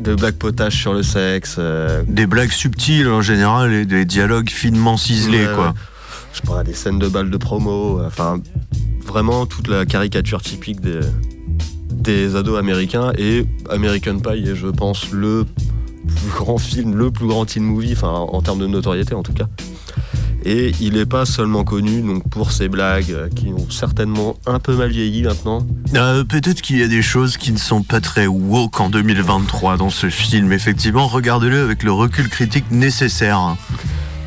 de 0.00 0.14
blagues 0.14 0.34
potaches 0.36 0.80
sur 0.80 0.92
le 0.92 1.02
sexe. 1.02 1.56
euh, 1.58 2.02
Des 2.06 2.26
blagues 2.26 2.50
subtiles 2.52 3.08
en 3.08 3.22
général 3.22 3.72
et 3.72 3.86
des 3.86 4.04
dialogues 4.04 4.50
finement 4.50 4.96
ciselés, 4.96 5.46
Ouais, 5.46 5.54
quoi. 5.54 5.66
ouais. 5.68 5.72
Je 6.34 6.40
pas, 6.40 6.64
des 6.64 6.74
scènes 6.74 6.98
de 6.98 7.06
balles 7.06 7.30
de 7.30 7.36
promo, 7.36 8.00
euh, 8.00 8.08
enfin, 8.08 8.40
vraiment 9.14 9.46
toute 9.46 9.68
la 9.68 9.86
caricature 9.86 10.42
typique 10.42 10.80
des, 10.80 10.98
des 11.88 12.34
ados 12.34 12.58
américains. 12.58 13.12
Et 13.16 13.46
American 13.70 14.18
Pie 14.18 14.48
est, 14.48 14.56
je 14.56 14.66
pense, 14.66 15.12
le 15.12 15.44
plus 16.04 16.30
grand 16.36 16.58
film, 16.58 16.96
le 16.96 17.12
plus 17.12 17.28
grand 17.28 17.44
teen 17.44 17.62
movie, 17.62 17.92
enfin, 17.92 18.08
en 18.08 18.42
termes 18.42 18.58
de 18.58 18.66
notoriété 18.66 19.14
en 19.14 19.22
tout 19.22 19.32
cas. 19.32 19.46
Et 20.44 20.72
il 20.80 20.94
n'est 20.94 21.06
pas 21.06 21.26
seulement 21.26 21.62
connu 21.62 22.02
donc, 22.02 22.28
pour 22.28 22.50
ses 22.50 22.68
blagues 22.68 23.12
euh, 23.12 23.28
qui 23.28 23.52
ont 23.56 23.70
certainement 23.70 24.36
un 24.46 24.58
peu 24.58 24.74
mal 24.74 24.90
vieilli 24.90 25.22
maintenant. 25.22 25.64
Euh, 25.94 26.24
Peut-être 26.24 26.60
qu'il 26.60 26.78
y 26.78 26.82
a 26.82 26.88
des 26.88 27.00
choses 27.00 27.36
qui 27.36 27.52
ne 27.52 27.56
sont 27.56 27.84
pas 27.84 28.00
très 28.00 28.26
woke 28.26 28.80
en 28.80 28.90
2023 28.90 29.76
dans 29.76 29.90
ce 29.90 30.10
film. 30.10 30.52
Effectivement, 30.52 31.06
regardez-le 31.06 31.62
avec 31.62 31.84
le 31.84 31.92
recul 31.92 32.28
critique 32.28 32.68
nécessaire. 32.72 33.56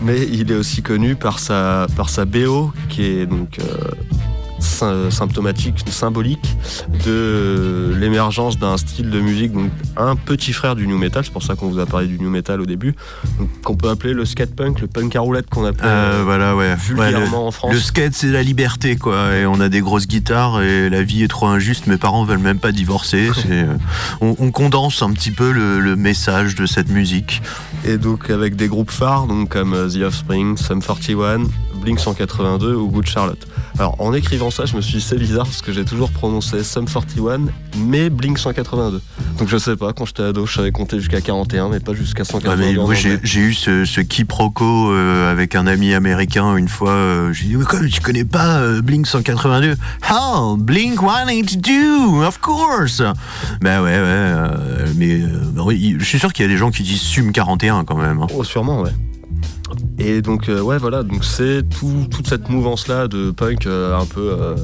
Mais 0.01 0.27
il 0.31 0.49
est 0.49 0.55
aussi 0.55 0.81
connu 0.81 1.15
par 1.15 1.39
sa, 1.39 1.87
par 1.97 2.09
sa 2.09 2.23
BO, 2.23 2.71
qui 2.87 3.03
est 3.03 3.25
donc 3.25 3.59
euh, 3.59 3.91
symptomatique, 4.59 5.83
symbolique 5.89 6.55
de 7.05 7.93
l'émergence 7.99 8.57
d'un 8.57 8.77
style 8.77 9.09
de 9.09 9.19
musique, 9.19 9.51
donc 9.53 9.69
un 9.95 10.15
petit 10.15 10.53
frère 10.53 10.75
du 10.75 10.87
new 10.87 10.97
metal, 10.97 11.23
c'est 11.23 11.31
pour 11.33 11.43
ça 11.43 11.55
qu'on 11.55 11.69
vous 11.69 11.79
a 11.79 11.85
parlé 11.85 12.07
du 12.07 12.19
new 12.19 12.29
metal 12.29 12.61
au 12.61 12.65
début, 12.65 12.95
qu'on 13.63 13.75
peut 13.75 13.89
appeler 13.89 14.13
le 14.13 14.25
skate 14.25 14.55
punk, 14.55 14.81
le 14.81 14.87
punk 14.87 15.15
à 15.15 15.19
roulette 15.21 15.49
qu'on 15.49 15.65
appelle 15.65 15.85
Euh, 15.85 16.21
voilà, 16.23 16.55
ouais. 16.55 16.75
vulgairement 16.75 17.19
Ouais, 17.19 17.29
le, 17.29 17.35
en 17.47 17.51
France. 17.51 17.73
le 17.73 17.79
skate, 17.79 18.13
c'est 18.13 18.27
la 18.31 18.43
liberté, 18.43 18.95
quoi. 18.95 19.35
Et 19.35 19.45
on 19.45 19.59
a 19.59 19.69
des 19.69 19.81
grosses 19.81 20.07
guitares 20.07 20.61
et 20.61 20.89
la 20.89 21.03
vie 21.03 21.23
est 21.23 21.27
trop 21.27 21.47
injuste. 21.47 21.87
Mes 21.87 21.97
parents 21.97 22.23
veulent 22.23 22.37
même 22.39 22.59
pas 22.59 22.71
divorcer. 22.71 23.29
Euh, 23.49 23.75
on, 24.19 24.35
on 24.39 24.51
condense 24.51 25.01
un 25.01 25.11
petit 25.13 25.31
peu 25.31 25.51
le, 25.51 25.79
le 25.79 25.95
message 25.95 26.55
de 26.55 26.65
cette 26.65 26.89
musique. 26.89 27.41
Et 27.85 27.97
donc 27.97 28.29
avec 28.29 28.55
des 28.55 28.67
groupes 28.67 28.91
phares, 28.91 29.25
donc 29.27 29.49
comme 29.49 29.73
euh, 29.73 29.87
The 29.89 30.01
Offspring, 30.03 30.57
Sum 30.57 30.81
41, 30.81 31.43
Blink 31.81 31.99
182 31.99 32.75
ou 32.75 32.89
Good 32.89 33.07
Charlotte. 33.07 33.47
Alors 33.79 33.95
en 33.99 34.13
écrivant 34.13 34.49
ça, 34.51 34.65
je 34.65 34.75
me 34.75 34.81
suis 34.81 34.95
dit 34.97 35.01
c'est 35.01 35.17
bizarre 35.17 35.45
parce 35.45 35.61
que 35.61 35.71
j'ai 35.71 35.85
toujours 35.85 36.09
prononcé 36.11 36.63
Sum 36.63 36.85
41, 36.85 37.41
mais 37.77 38.09
Blink 38.09 38.37
182. 38.39 39.01
Donc 39.37 39.47
je 39.47 39.57
sais 39.57 39.75
pas, 39.75 39.93
quand 39.93 40.05
j'étais 40.05 40.23
ado, 40.23 40.45
je 40.45 40.53
savais 40.55 40.71
compter 40.71 40.99
jusqu'à 40.99 41.21
41, 41.21 41.69
mais 41.69 41.79
pas 41.79 41.93
jusqu'à 41.93 42.21
Ouais, 42.23 42.25
182. 42.25 42.71
mais 42.73 42.77
en 42.79 42.85
moi, 42.85 42.95
j'ai 42.95 43.39
eu 43.39 43.53
ce, 43.53 43.85
ce 43.85 44.01
quiproquo 44.01 44.91
euh, 44.91 45.31
avec 45.31 45.55
un 45.55 45.67
ami 45.67 45.93
américain 45.93 46.55
une 46.57 46.67
fois. 46.67 46.89
euh, 46.91 47.33
j'ai 47.33 47.45
dit, 47.45 47.55
mais 47.55 47.65
comme 47.65 47.87
tu 47.87 48.01
connais 48.01 48.25
pas 48.25 48.57
euh, 48.57 48.81
Blink 48.81 49.05
182 49.07 49.75
Oh, 50.11 50.55
Blink 50.57 50.99
182, 50.99 52.25
of 52.25 52.39
course 52.39 53.01
Ben 53.61 53.81
ouais, 53.81 53.89
ouais. 53.89 53.93
euh, 53.97 54.85
mais 54.95 55.19
bah 55.53 55.63
je 55.69 56.03
suis 56.03 56.19
sûr 56.19 56.33
qu'il 56.33 56.43
y 56.43 56.47
a 56.47 56.51
des 56.51 56.57
gens 56.57 56.71
qui 56.71 56.83
disent 56.83 57.01
Sum 57.01 57.31
41 57.31 57.83
quand 57.85 57.95
même. 57.97 58.21
hein. 58.21 58.27
Oh, 58.35 58.43
sûrement, 58.43 58.81
ouais. 58.81 58.91
Et 59.99 60.21
donc, 60.21 60.49
euh, 60.49 60.61
ouais, 60.61 60.77
voilà, 60.77 61.03
donc 61.03 61.23
c'est 61.25 61.63
tout- 61.67 62.07
toute 62.09 62.27
cette 62.27 62.49
mouvance-là 62.49 63.07
de 63.07 63.31
punk 63.31 63.65
euh, 63.67 63.97
un 63.97 64.05
peu 64.05 64.31
euh, 64.39 64.55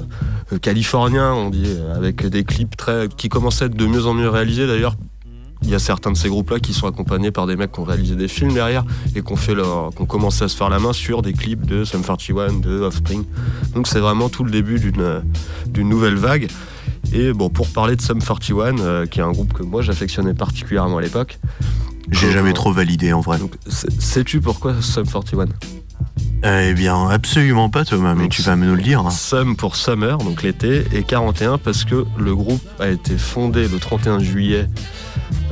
californien, 0.61 1.33
on 1.33 1.49
dit, 1.49 1.67
avec 1.95 2.25
des 2.27 2.43
clips 2.43 2.77
très, 2.77 3.07
qui 3.09 3.29
commençaient 3.29 3.65
à 3.65 3.67
être 3.67 3.75
de 3.75 3.85
mieux 3.87 4.05
en 4.05 4.13
mieux 4.13 4.29
réalisés 4.29 4.67
d'ailleurs. 4.67 4.95
Il 5.65 5.69
y 5.69 5.75
a 5.75 5.79
certains 5.79 6.11
de 6.11 6.17
ces 6.17 6.27
groupes-là 6.27 6.59
qui 6.59 6.73
sont 6.73 6.87
accompagnés 6.87 7.31
par 7.31 7.47
des 7.47 7.55
mecs 7.55 7.71
qui 7.71 7.79
ont 7.79 7.85
réalisé 7.85 8.15
des 8.17 8.27
films 8.27 8.53
derrière 8.53 8.83
et 9.15 9.21
qui 9.21 9.31
ont, 9.31 9.37
fait 9.37 9.55
leur, 9.55 9.91
qui 9.95 10.01
ont 10.01 10.05
commencé 10.05 10.43
à 10.43 10.49
se 10.49 10.57
faire 10.57 10.69
la 10.69 10.77
main 10.77 10.91
sur 10.91 11.21
des 11.21 11.31
clips 11.31 11.65
de 11.65 11.85
Sum 11.85 12.01
41, 12.03 12.59
de 12.59 12.81
Offspring. 12.81 13.23
Donc 13.73 13.87
c'est 13.87 13.99
vraiment 14.01 14.27
tout 14.27 14.43
le 14.43 14.51
début 14.51 14.77
d'une 14.79 15.89
nouvelle 15.89 16.15
vague. 16.15 16.49
Et 17.13 17.31
bon, 17.31 17.49
pour 17.49 17.69
parler 17.69 17.95
de 17.95 18.01
Sum 18.01 18.19
41, 18.21 18.77
euh, 18.79 19.05
qui 19.05 19.19
est 19.19 19.23
un 19.23 19.31
groupe 19.31 19.53
que 19.53 19.63
moi 19.63 19.81
j'affectionnais 19.81 20.33
particulièrement 20.33 20.97
à 20.97 21.01
l'époque, 21.01 21.39
J'ai 22.13 22.31
jamais 22.31 22.53
trop 22.53 22.71
validé 22.71 23.13
en 23.13 23.21
vrai. 23.21 23.37
donc, 23.39 23.53
sais- 23.67 23.87
sais-tu 23.99 24.39
pourquoi 24.41 24.75
Sum 24.81 25.05
41 25.05 25.45
Eh 26.69 26.73
bien, 26.73 27.09
absolument 27.09 27.69
pas 27.69 27.85
Thomas, 27.85 28.15
mais 28.15 28.23
Donc, 28.23 28.31
tu 28.31 28.41
vas 28.41 28.55
me 28.55 28.65
nous 28.65 28.75
le 28.75 28.81
dire. 28.81 29.09
Sum 29.11 29.55
pour 29.55 29.75
Summer, 29.75 30.17
donc 30.17 30.43
l'été, 30.43 30.83
et 30.93 31.03
41 31.03 31.57
parce 31.57 31.85
que 31.85 32.05
le 32.17 32.35
groupe 32.35 32.61
a 32.79 32.89
été 32.89 33.17
fondé 33.17 33.67
le 33.67 33.79
31 33.79 34.19
juillet 34.19 34.67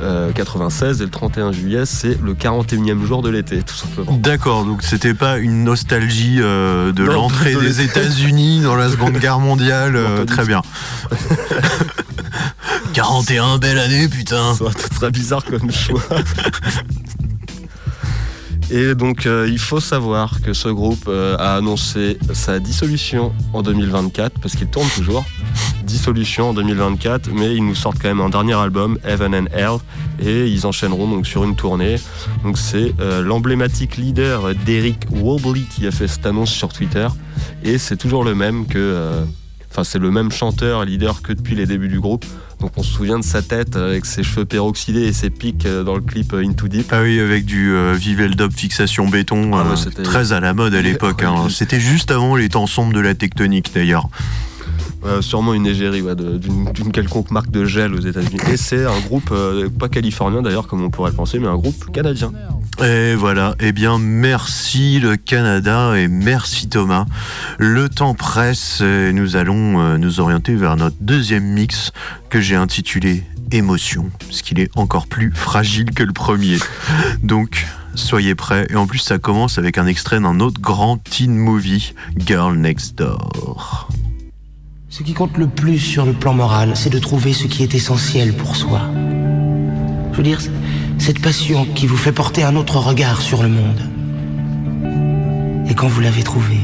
euh, 0.00 0.32
96 0.32 1.00
et 1.00 1.04
le 1.04 1.10
31 1.10 1.52
juillet 1.52 1.86
c'est 1.86 2.20
le 2.22 2.34
41e 2.34 3.04
jour 3.04 3.22
de 3.22 3.28
l'été, 3.30 3.62
tout 3.62 3.74
simplement. 3.74 4.12
D'accord, 4.18 4.64
donc 4.64 4.82
c'était 4.82 5.14
pas 5.14 5.38
une 5.38 5.64
nostalgie 5.64 6.38
euh, 6.40 6.92
de 6.92 7.04
Non, 7.04 7.12
l'entrée 7.12 7.54
de 7.54 7.60
des. 7.60 7.80
États-Unis 7.82 8.60
dans 8.60 8.74
la 8.76 8.88
Seconde 8.90 9.18
Guerre 9.18 9.38
mondiale. 9.38 9.96
euh, 9.96 10.24
très 10.24 10.44
bien. 10.44 10.62
41, 12.94 13.58
belle 13.58 13.78
année, 13.78 14.08
putain. 14.08 14.54
Été 14.54 14.88
très 14.94 15.10
bizarre 15.10 15.44
comme 15.44 15.70
choix. 15.70 16.02
Et 18.70 18.94
donc, 18.94 19.26
euh, 19.26 19.46
il 19.50 19.58
faut 19.58 19.80
savoir 19.80 20.40
que 20.40 20.54
ce 20.54 20.68
groupe 20.68 21.04
euh, 21.08 21.36
a 21.38 21.56
annoncé 21.56 22.18
sa 22.32 22.58
dissolution 22.58 23.32
en 23.52 23.60
2024, 23.62 24.40
parce 24.40 24.54
qu'il 24.56 24.68
tourne 24.68 24.88
toujours. 24.96 25.24
Dissolution 25.84 26.50
en 26.50 26.54
2024, 26.54 27.30
mais 27.32 27.54
ils 27.54 27.64
nous 27.64 27.74
sortent 27.74 27.98
quand 28.00 28.08
même 28.08 28.20
un 28.20 28.28
dernier 28.30 28.54
album, 28.54 28.98
Heaven 29.04 29.34
and 29.34 29.46
Hell, 29.52 29.78
et 30.24 30.46
ils 30.46 30.66
enchaîneront 30.66 31.08
donc 31.08 31.26
sur 31.26 31.44
une 31.44 31.56
tournée. 31.56 31.96
Donc, 32.44 32.56
c'est 32.58 32.94
euh, 33.00 33.20
l'emblématique 33.22 33.96
leader 33.96 34.54
d'Eric 34.54 34.98
Wobley 35.10 35.62
qui 35.74 35.86
a 35.86 35.90
fait 35.90 36.08
cette 36.08 36.24
annonce 36.26 36.50
sur 36.50 36.72
Twitter, 36.72 37.08
et 37.64 37.78
c'est 37.78 37.96
toujours 37.96 38.24
le 38.24 38.34
même 38.34 38.66
que. 38.66 38.78
euh, 38.78 39.24
Enfin, 39.74 39.84
c'est 39.84 39.98
le 39.98 40.10
même 40.10 40.30
chanteur, 40.30 40.84
leader 40.84 41.22
que 41.22 41.32
depuis 41.32 41.54
les 41.54 41.64
débuts 41.64 41.88
du 41.88 41.98
groupe. 41.98 42.26
Donc 42.60 42.72
on 42.76 42.82
se 42.82 42.92
souvient 42.92 43.18
de 43.18 43.24
sa 43.24 43.40
tête 43.40 43.74
euh, 43.74 43.88
avec 43.88 44.04
ses 44.04 44.22
cheveux 44.22 44.44
peroxydés 44.44 45.04
et 45.04 45.14
ses 45.14 45.30
pics 45.30 45.66
dans 45.66 45.94
le 45.94 46.02
clip 46.02 46.34
Into 46.34 46.68
Deep. 46.68 46.88
Ah 46.92 47.00
oui, 47.00 47.18
avec 47.18 47.46
du 47.46 47.70
euh, 47.72 47.94
Vivel 47.94 48.36
Dub 48.36 48.52
fixation 48.52 49.08
béton, 49.08 49.50
Ah 49.54 49.62
ouais, 49.64 49.78
euh, 49.98 50.02
très 50.02 50.34
à 50.34 50.40
la 50.40 50.52
mode 50.52 50.74
à 50.74 50.82
l'époque. 50.82 51.22
hein. 51.22 51.46
C'était 51.48 51.80
juste 51.80 52.10
avant 52.10 52.36
les 52.36 52.50
temps 52.50 52.66
sombres 52.66 52.92
de 52.92 53.00
la 53.00 53.14
tectonique 53.14 53.70
d'ailleurs. 53.74 54.10
Euh, 55.04 55.20
sûrement 55.20 55.52
une 55.52 55.66
égérie 55.66 56.02
d'une 56.14 56.92
quelconque 56.92 57.32
marque 57.32 57.50
de 57.50 57.64
gel 57.64 57.92
aux 57.92 58.00
États-Unis. 58.00 58.38
Et 58.52 58.56
c'est 58.56 58.84
un 58.84 59.00
groupe, 59.00 59.30
euh, 59.32 59.68
pas 59.68 59.88
californien 59.88 60.42
d'ailleurs, 60.42 60.68
comme 60.68 60.82
on 60.82 60.90
pourrait 60.90 61.10
le 61.10 61.16
penser, 61.16 61.40
mais 61.40 61.48
un 61.48 61.56
groupe 61.56 61.90
canadien. 61.92 62.32
Et 62.82 63.14
voilà, 63.16 63.56
eh 63.58 63.72
bien 63.72 63.98
merci 63.98 65.00
le 65.00 65.16
Canada 65.16 65.98
et 65.98 66.06
merci 66.06 66.68
Thomas. 66.68 67.06
Le 67.58 67.88
temps 67.88 68.14
presse 68.14 68.80
et 68.80 69.12
nous 69.12 69.36
allons 69.36 69.80
euh, 69.80 69.98
nous 69.98 70.20
orienter 70.20 70.54
vers 70.54 70.76
notre 70.76 70.96
deuxième 71.00 71.44
mix 71.44 71.92
que 72.30 72.40
j'ai 72.40 72.56
intitulé 72.56 73.24
Émotion, 73.50 74.10
puisqu'il 74.20 74.60
est 74.60 74.70
encore 74.76 75.06
plus 75.06 75.30
fragile 75.34 75.90
que 75.90 76.04
le 76.04 76.12
premier. 76.12 76.56
Donc 77.22 77.66
soyez 77.94 78.34
prêts. 78.34 78.66
Et 78.70 78.76
en 78.76 78.86
plus 78.86 79.00
ça 79.00 79.18
commence 79.18 79.58
avec 79.58 79.78
un 79.78 79.86
extrait 79.86 80.20
d'un 80.20 80.40
autre 80.40 80.60
grand 80.60 80.96
teen 80.96 81.36
movie, 81.36 81.92
Girl 82.16 82.56
Next 82.56 82.96
Door. 82.96 83.88
Ce 84.92 85.02
qui 85.02 85.14
compte 85.14 85.38
le 85.38 85.46
plus 85.46 85.78
sur 85.78 86.04
le 86.04 86.12
plan 86.12 86.34
moral, 86.34 86.72
c'est 86.74 86.90
de 86.90 86.98
trouver 86.98 87.32
ce 87.32 87.46
qui 87.46 87.62
est 87.62 87.74
essentiel 87.74 88.34
pour 88.34 88.56
soi. 88.56 88.82
Je 90.12 90.16
veux 90.18 90.22
dire, 90.22 90.38
cette 90.98 91.18
passion 91.22 91.66
qui 91.74 91.86
vous 91.86 91.96
fait 91.96 92.12
porter 92.12 92.42
un 92.42 92.56
autre 92.56 92.76
regard 92.76 93.22
sur 93.22 93.42
le 93.42 93.48
monde. 93.48 93.80
Et 95.70 95.74
quand 95.74 95.88
vous 95.88 96.02
l'avez 96.02 96.22
trouvée, 96.22 96.60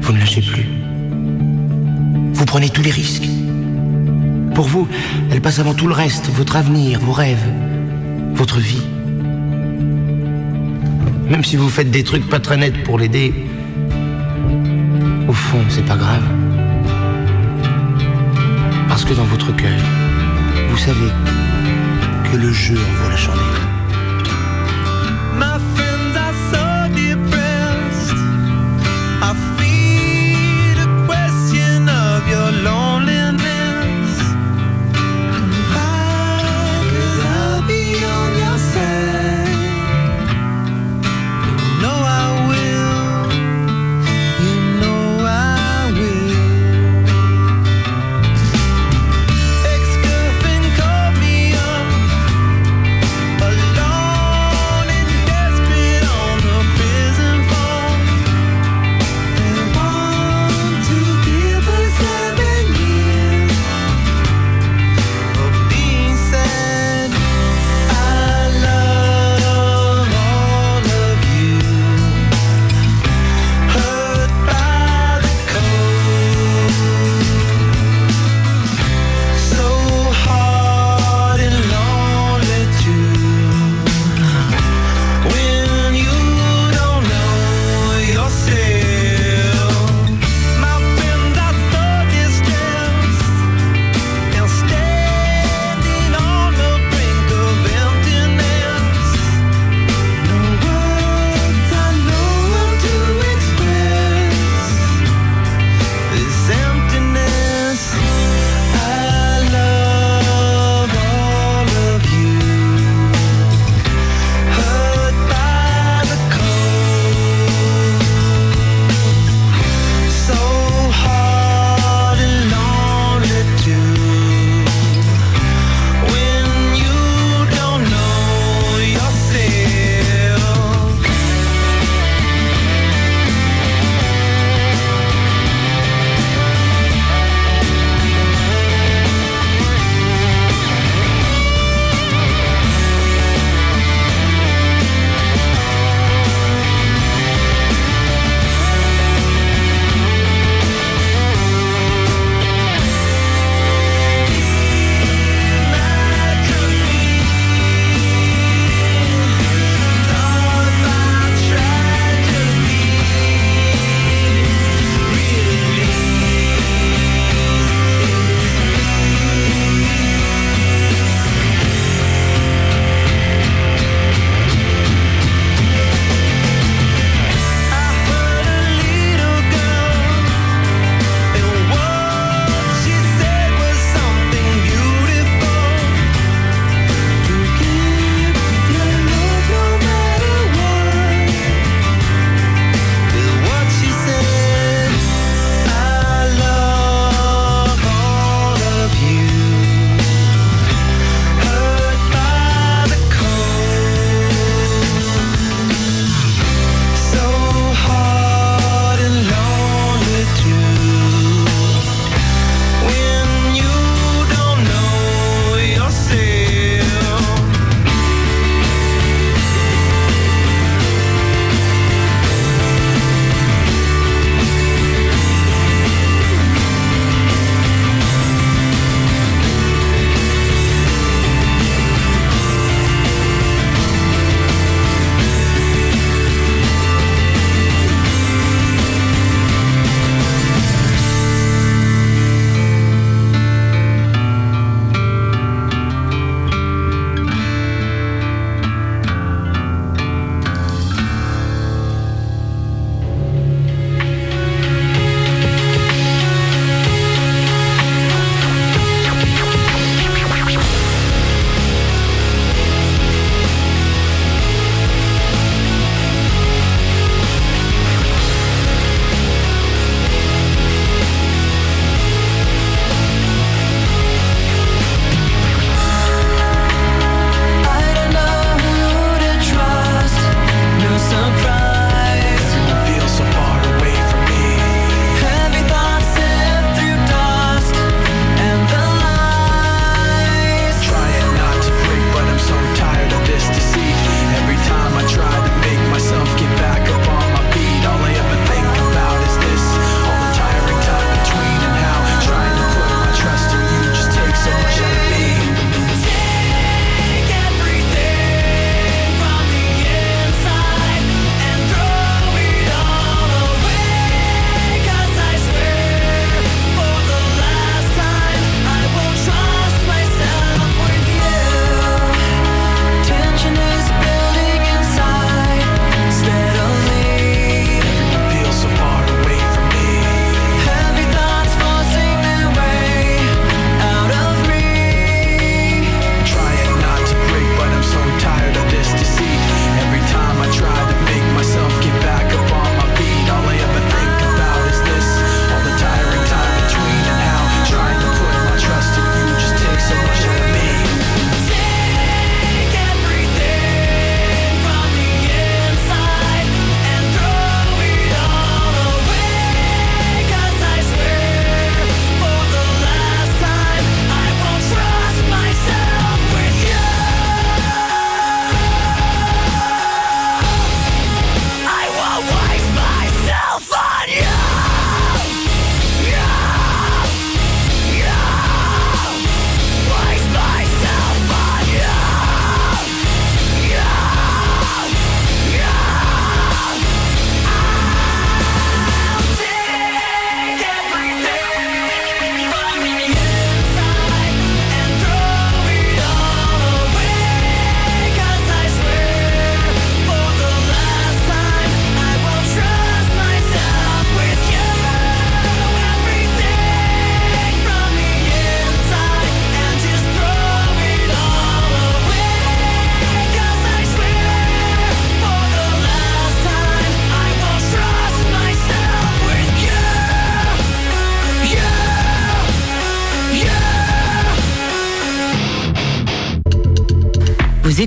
vous 0.00 0.12
ne 0.12 0.18
lâchez 0.18 0.40
plus. 0.40 0.66
Vous 2.32 2.44
prenez 2.46 2.68
tous 2.68 2.82
les 2.82 2.90
risques. 2.90 3.28
Pour 4.52 4.66
vous, 4.66 4.88
elle 5.30 5.40
passe 5.40 5.60
avant 5.60 5.74
tout 5.74 5.86
le 5.86 5.94
reste, 5.94 6.28
votre 6.30 6.56
avenir, 6.56 6.98
vos 6.98 7.12
rêves, 7.12 7.48
votre 8.34 8.58
vie. 8.58 8.82
Même 11.30 11.44
si 11.44 11.54
vous 11.54 11.68
faites 11.68 11.92
des 11.92 12.02
trucs 12.02 12.28
pas 12.28 12.40
très 12.40 12.56
nets 12.56 12.82
pour 12.82 12.98
l'aider, 12.98 13.32
au 15.28 15.32
fond, 15.32 15.62
c'est 15.68 15.84
pas 15.84 15.96
grave. 15.96 16.24
Dans 19.14 19.24
votre 19.24 19.54
cœur, 19.54 19.80
vous 20.68 20.76
savez 20.76 21.08
que 22.30 22.36
le 22.36 22.52
jeu 22.52 22.76
en 22.76 23.02
vaut 23.02 23.08
la 23.08 23.16
chandelle. 23.16 23.65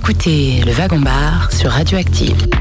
écoutez 0.10 0.64
le 0.66 0.72
Wagon 0.72 1.02
Bar 1.02 1.52
sur 1.52 1.70
Radioactive. 1.70 2.59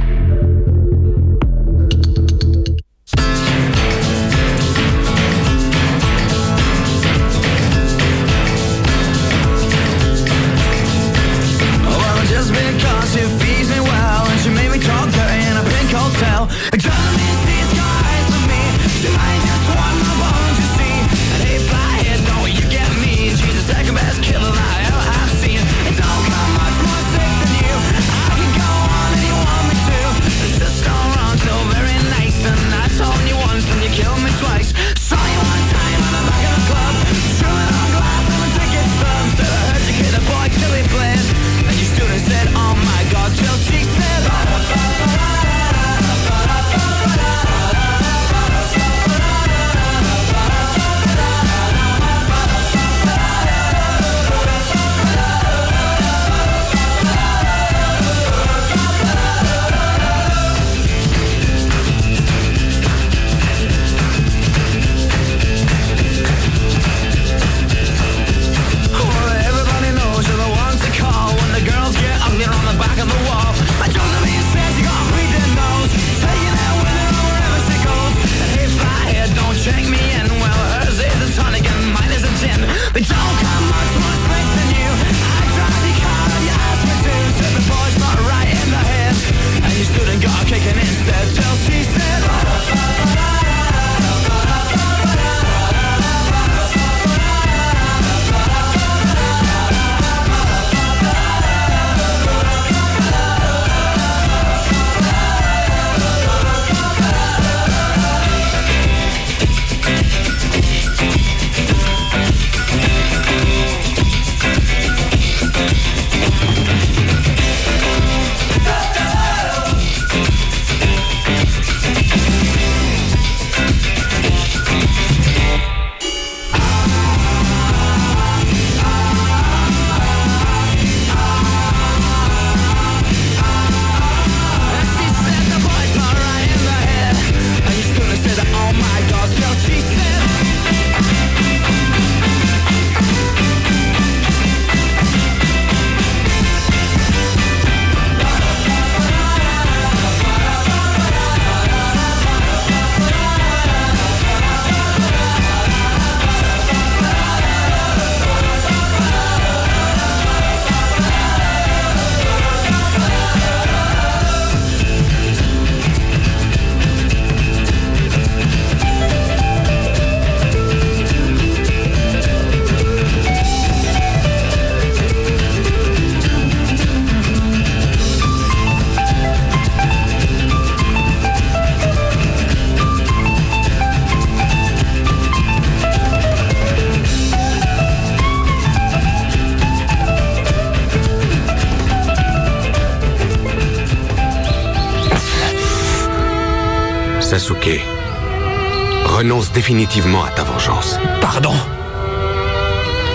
définitivement 199.69 200.25
à 200.25 200.31
ta 200.31 200.45
vengeance. 200.45 200.99
Pardon 201.21 201.53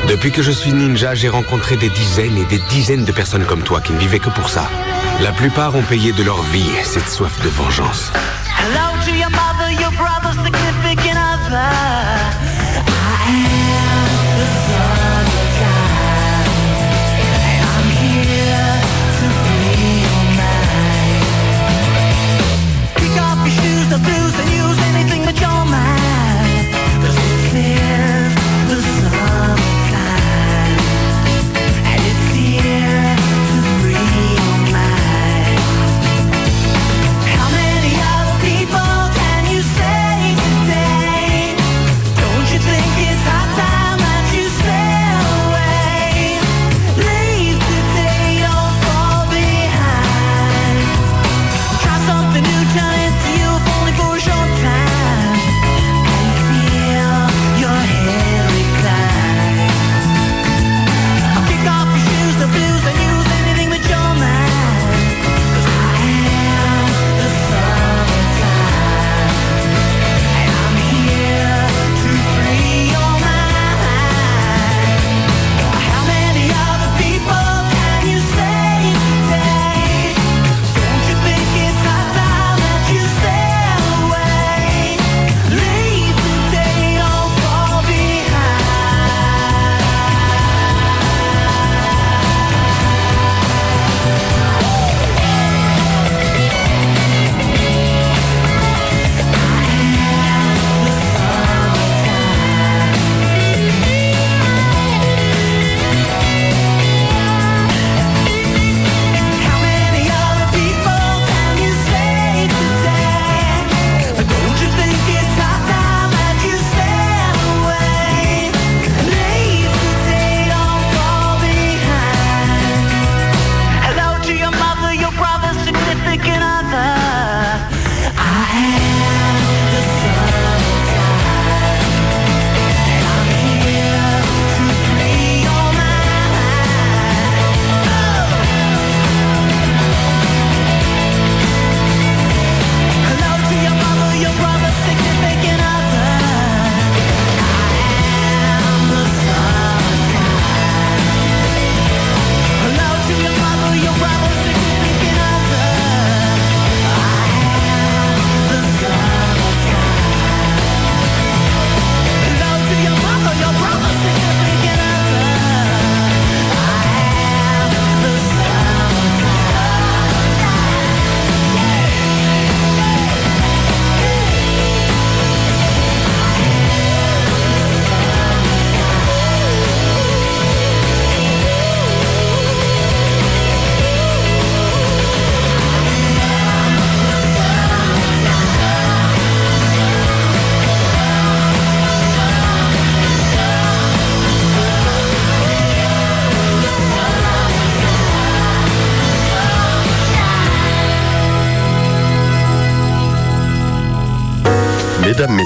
Depuis 0.08 0.32
que 0.32 0.44
je 0.44 0.52
suis 0.52 0.72
ninja, 0.72 1.16
j'ai 1.16 1.28
rencontré 1.28 1.78
des 1.78 1.90
dizaines 1.90 2.38
et 2.38 2.46
des 2.46 2.60
dizaines 2.70 3.06
de 3.06 3.12
personnes 3.12 3.44
comme 3.46 3.64
toi 3.64 3.82
qui 3.82 3.92
ne 3.92 3.98
vivaient 3.98 4.20
que 4.20 4.30
pour 4.30 4.50
ça. 4.50 4.70
La 5.22 5.32
plupart 5.32 5.76
ont 5.76 5.82
payé 5.82 6.12
de 6.12 6.22
leur 6.22 6.44
vie 6.44 6.70
cette 6.84 7.10
soif 7.10 7.42
de 7.42 7.50
vengeance. 7.50 8.12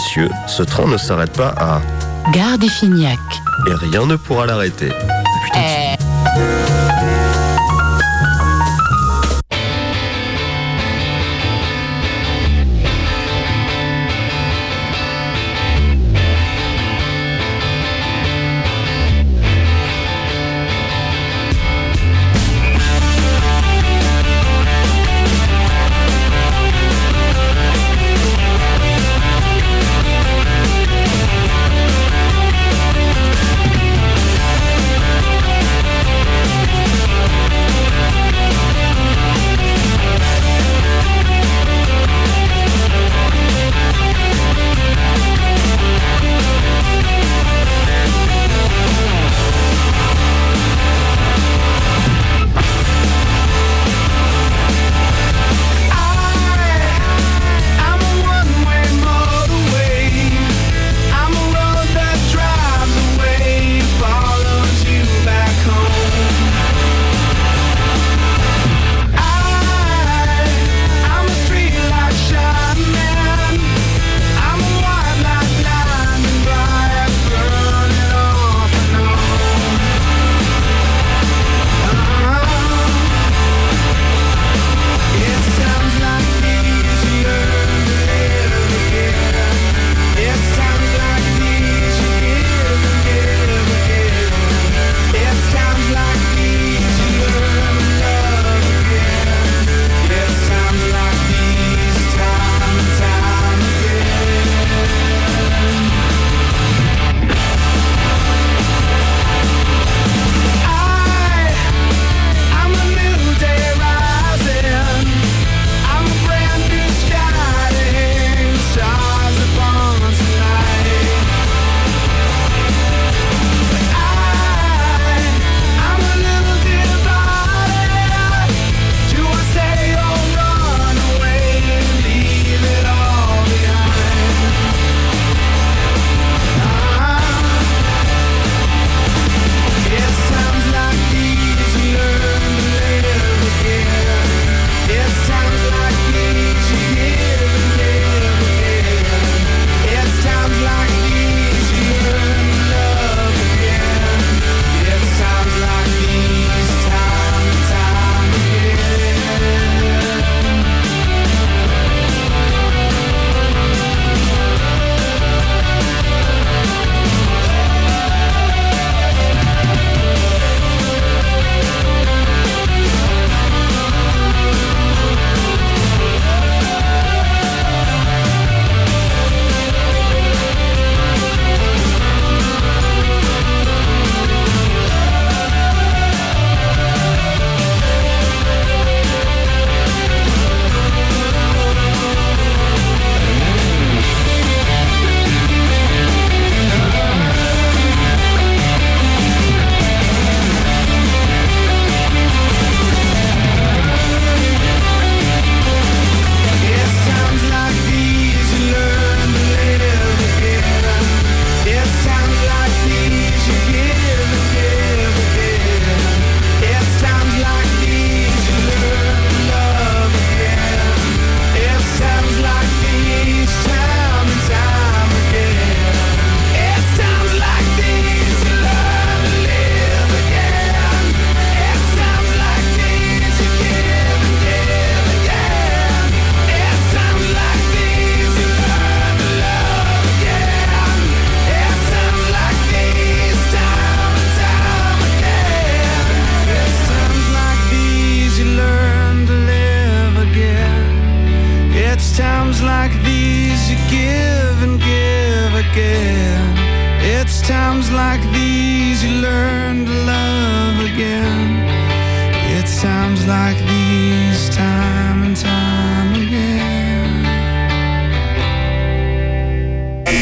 Monsieur, 0.08 0.30
ce 0.48 0.64
train 0.64 0.88
ne 0.88 0.96
s'arrête 0.96 1.34
pas 1.34 1.54
à... 1.58 1.82
Gare 2.32 2.58
d'Effignac. 2.58 3.20
Et 3.70 3.74
rien 3.74 4.06
ne 4.06 4.16
pourra 4.16 4.46
l'arrêter. 4.46 4.90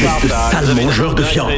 espèce 0.04 0.32
sale 0.50 0.74
mangeur 0.74 1.14
de 1.14 1.22
viande. 1.22 1.50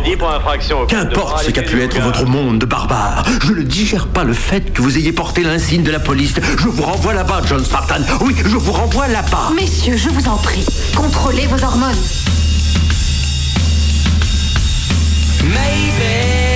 Qu'importe 0.89 1.45
ce 1.45 1.51
qu'a 1.51 1.63
pu 1.63 1.83
être 1.83 2.01
votre 2.01 2.25
monde 2.27 2.59
de 2.59 2.67
barbare, 2.67 3.25
je 3.45 3.53
ne 3.53 3.63
digère 3.63 4.09
pas 4.09 4.25
le 4.25 4.33
fait 4.33 4.73
que 4.73 4.83
vous 4.83 4.97
ayez 4.97 5.13
porté 5.13 5.43
l'insigne 5.43 5.83
de 5.83 5.91
la 5.91 6.01
police. 6.01 6.35
Je 6.59 6.69
vous 6.69 6.83
renvoie 6.83 7.15
là-bas, 7.15 7.43
John 7.47 7.65
Spartan. 7.65 8.03
Oui, 8.21 8.35
je 8.37 8.57
vous 8.57 8.73
renvoie 8.73 9.09
là-bas. 9.09 9.51
Messieurs, 9.55 9.97
je 9.97 10.09
vous 10.09 10.29
en 10.29 10.37
prie, 10.37 10.65
contrôlez 10.97 11.47
vos 11.47 11.63
hormones. 11.65 11.97
Maybe. 15.45 16.48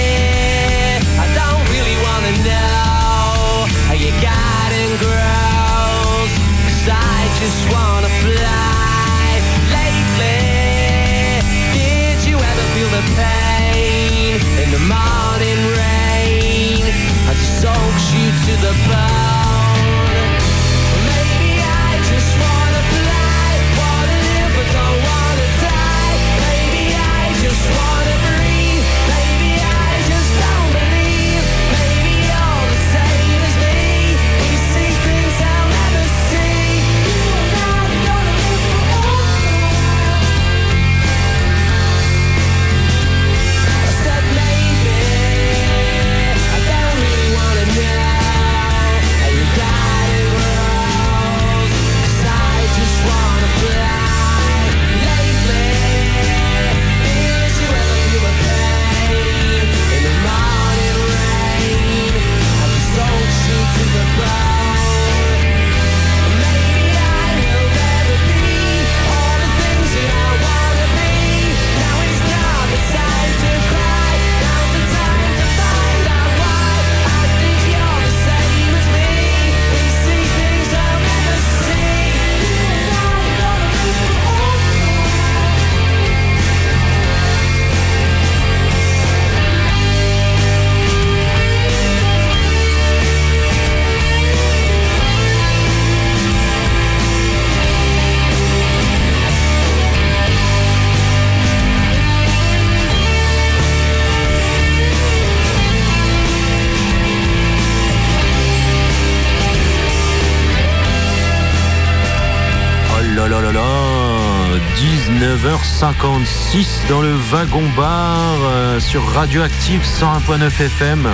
19h56 115.43 116.89
dans 116.89 117.01
le 117.01 117.13
wagon 117.15 117.65
bar 117.77 118.37
euh, 118.45 118.79
sur 118.79 119.05
Radioactive 119.05 119.83
101.9 119.83 120.47
FM. 120.47 121.09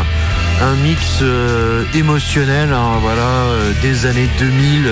Un 0.61 0.75
mix 0.83 1.21
euh, 1.23 1.85
émotionnel, 1.95 2.73
hein, 2.73 2.99
voilà, 3.01 3.21
euh, 3.23 3.73
des 3.81 4.07
années 4.07 4.29
2000 4.41 4.91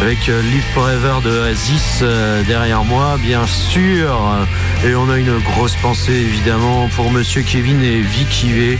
avec 0.00 0.26
euh, 0.28 0.40
Live 0.42 0.64
Forever 0.72 1.20
de 1.22 1.42
euh, 2.02 2.42
derrière 2.44 2.82
moi, 2.82 3.18
bien 3.20 3.46
sûr. 3.46 4.18
Et 4.86 4.94
on 4.94 5.10
a 5.10 5.18
une 5.18 5.38
grosse 5.40 5.76
pensée 5.76 6.12
évidemment 6.12 6.88
pour 6.96 7.10
Monsieur 7.10 7.42
Kevin 7.42 7.82
et 7.84 8.00
Vicky 8.00 8.52
V. 8.52 8.78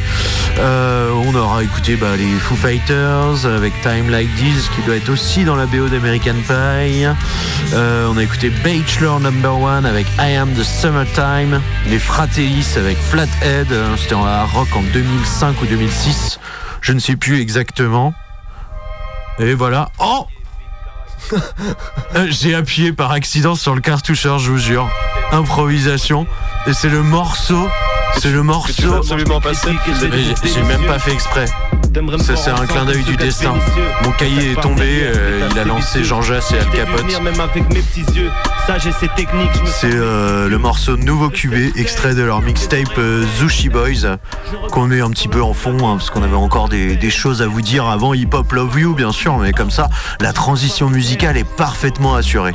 On 0.59 1.35
aura 1.35 1.63
écouté 1.63 1.97
bah, 1.97 2.17
les 2.17 2.39
Foo 2.41 2.57
Fighters 2.57 3.47
avec 3.47 3.73
Time 3.83 4.11
Like 4.11 4.35
This 4.37 4.69
qui 4.75 4.83
doit 4.83 4.97
être 4.97 5.11
aussi 5.11 5.45
dans 5.45 5.55
la 5.55 5.67
BO 5.67 5.89
d'American 5.89 6.35
Pie. 6.47 7.07
On 7.75 8.17
a 8.17 8.23
écouté 8.23 8.51
Bachelor 8.65 9.21
Number 9.21 9.59
One 9.61 9.87
avec 9.87 10.07
I 10.19 10.35
Am 10.37 10.53
the 10.55 10.65
Summertime. 10.65 11.61
Les 11.89 11.99
Fratellis 11.99 12.67
avec 12.77 12.99
Flathead. 12.99 13.71
euh, 13.73 13.97
C'était 13.97 14.15
en 14.15 14.23
rock 14.47 14.69
en 14.75 14.83
2005 14.93 15.63
ou 15.63 15.67
2006. 15.67 16.22
Je 16.81 16.93
ne 16.93 16.99
sais 16.99 17.17
plus 17.17 17.41
exactement. 17.41 18.15
Et 19.39 19.55
voilà. 19.55 19.89
Oh 19.99 20.27
J'ai 22.29 22.55
appuyé 22.55 22.93
par 22.93 23.13
accident 23.13 23.55
sur 23.55 23.75
le 23.75 23.81
cartoucheur, 23.81 24.39
je 24.39 24.51
vous 24.51 24.59
jure. 24.59 24.89
Improvisation. 25.31 26.27
Et 26.67 26.73
c'est 26.73 26.89
le 26.89 27.03
morceau. 27.03 27.69
C'est 28.19 28.31
le 28.31 28.43
morceau. 28.43 28.95
absolument 28.95 29.41
j'ai- 29.43 30.63
même 30.63 30.85
pas 30.87 30.99
fait 30.99 31.13
exprès. 31.13 31.47
Ça, 32.19 32.37
c'est 32.37 32.51
un 32.51 32.65
clin 32.67 32.85
d'œil 32.87 33.03
du 33.03 33.17
destin. 33.17 33.53
Mon 34.03 34.13
cahier 34.13 34.53
est 34.53 34.61
tombé, 34.61 35.03
euh, 35.03 35.47
il 35.51 35.59
a 35.59 35.65
lancé 35.65 36.03
Jean 36.05 36.23
Jass 36.23 36.51
et 36.53 36.59
Al 36.59 36.71
Capote. 36.71 37.05
Même 37.23 37.41
avec 37.41 37.69
mes 37.73 37.81
petits 37.81 38.05
yeux, 38.15 38.31
sage 38.67 38.87
et 38.87 38.93
ses 38.93 39.09
techniques, 39.09 39.51
je 39.57 39.61
me 39.61 39.67
C'est 39.67 39.95
euh, 39.95 40.49
le 40.49 40.57
morceau 40.59 40.97
Nouveau 40.97 41.29
Cubé, 41.29 41.71
extrait 41.77 42.15
de 42.15 42.23
leur 42.23 42.41
mixtape 42.41 42.97
euh, 42.97 43.27
Zushi 43.39 43.69
Boys, 43.69 44.17
qu'on 44.71 44.87
met 44.87 45.03
un 45.03 45.11
petit 45.11 45.29
peu 45.29 45.43
en 45.43 45.53
fond, 45.53 45.77
hein, 45.87 45.97
parce 45.99 46.09
qu'on 46.09 46.23
avait 46.23 46.35
encore 46.35 46.71
des, 46.71 46.97
des 46.97 47.11
choses 47.11 47.43
à 47.43 47.47
vous 47.47 47.61
dire 47.61 47.87
avant 47.87 48.15
Hip 48.15 48.31
Hop 48.33 48.53
Love 48.53 48.81
You, 48.81 48.95
bien 48.95 49.13
sûr, 49.13 49.37
mais 49.37 49.53
comme 49.53 49.71
ça, 49.71 49.91
la 50.21 50.33
transition 50.33 50.89
musicale 50.89 51.37
est 51.37 51.45
parfaitement 51.57 52.15
assurée. 52.15 52.53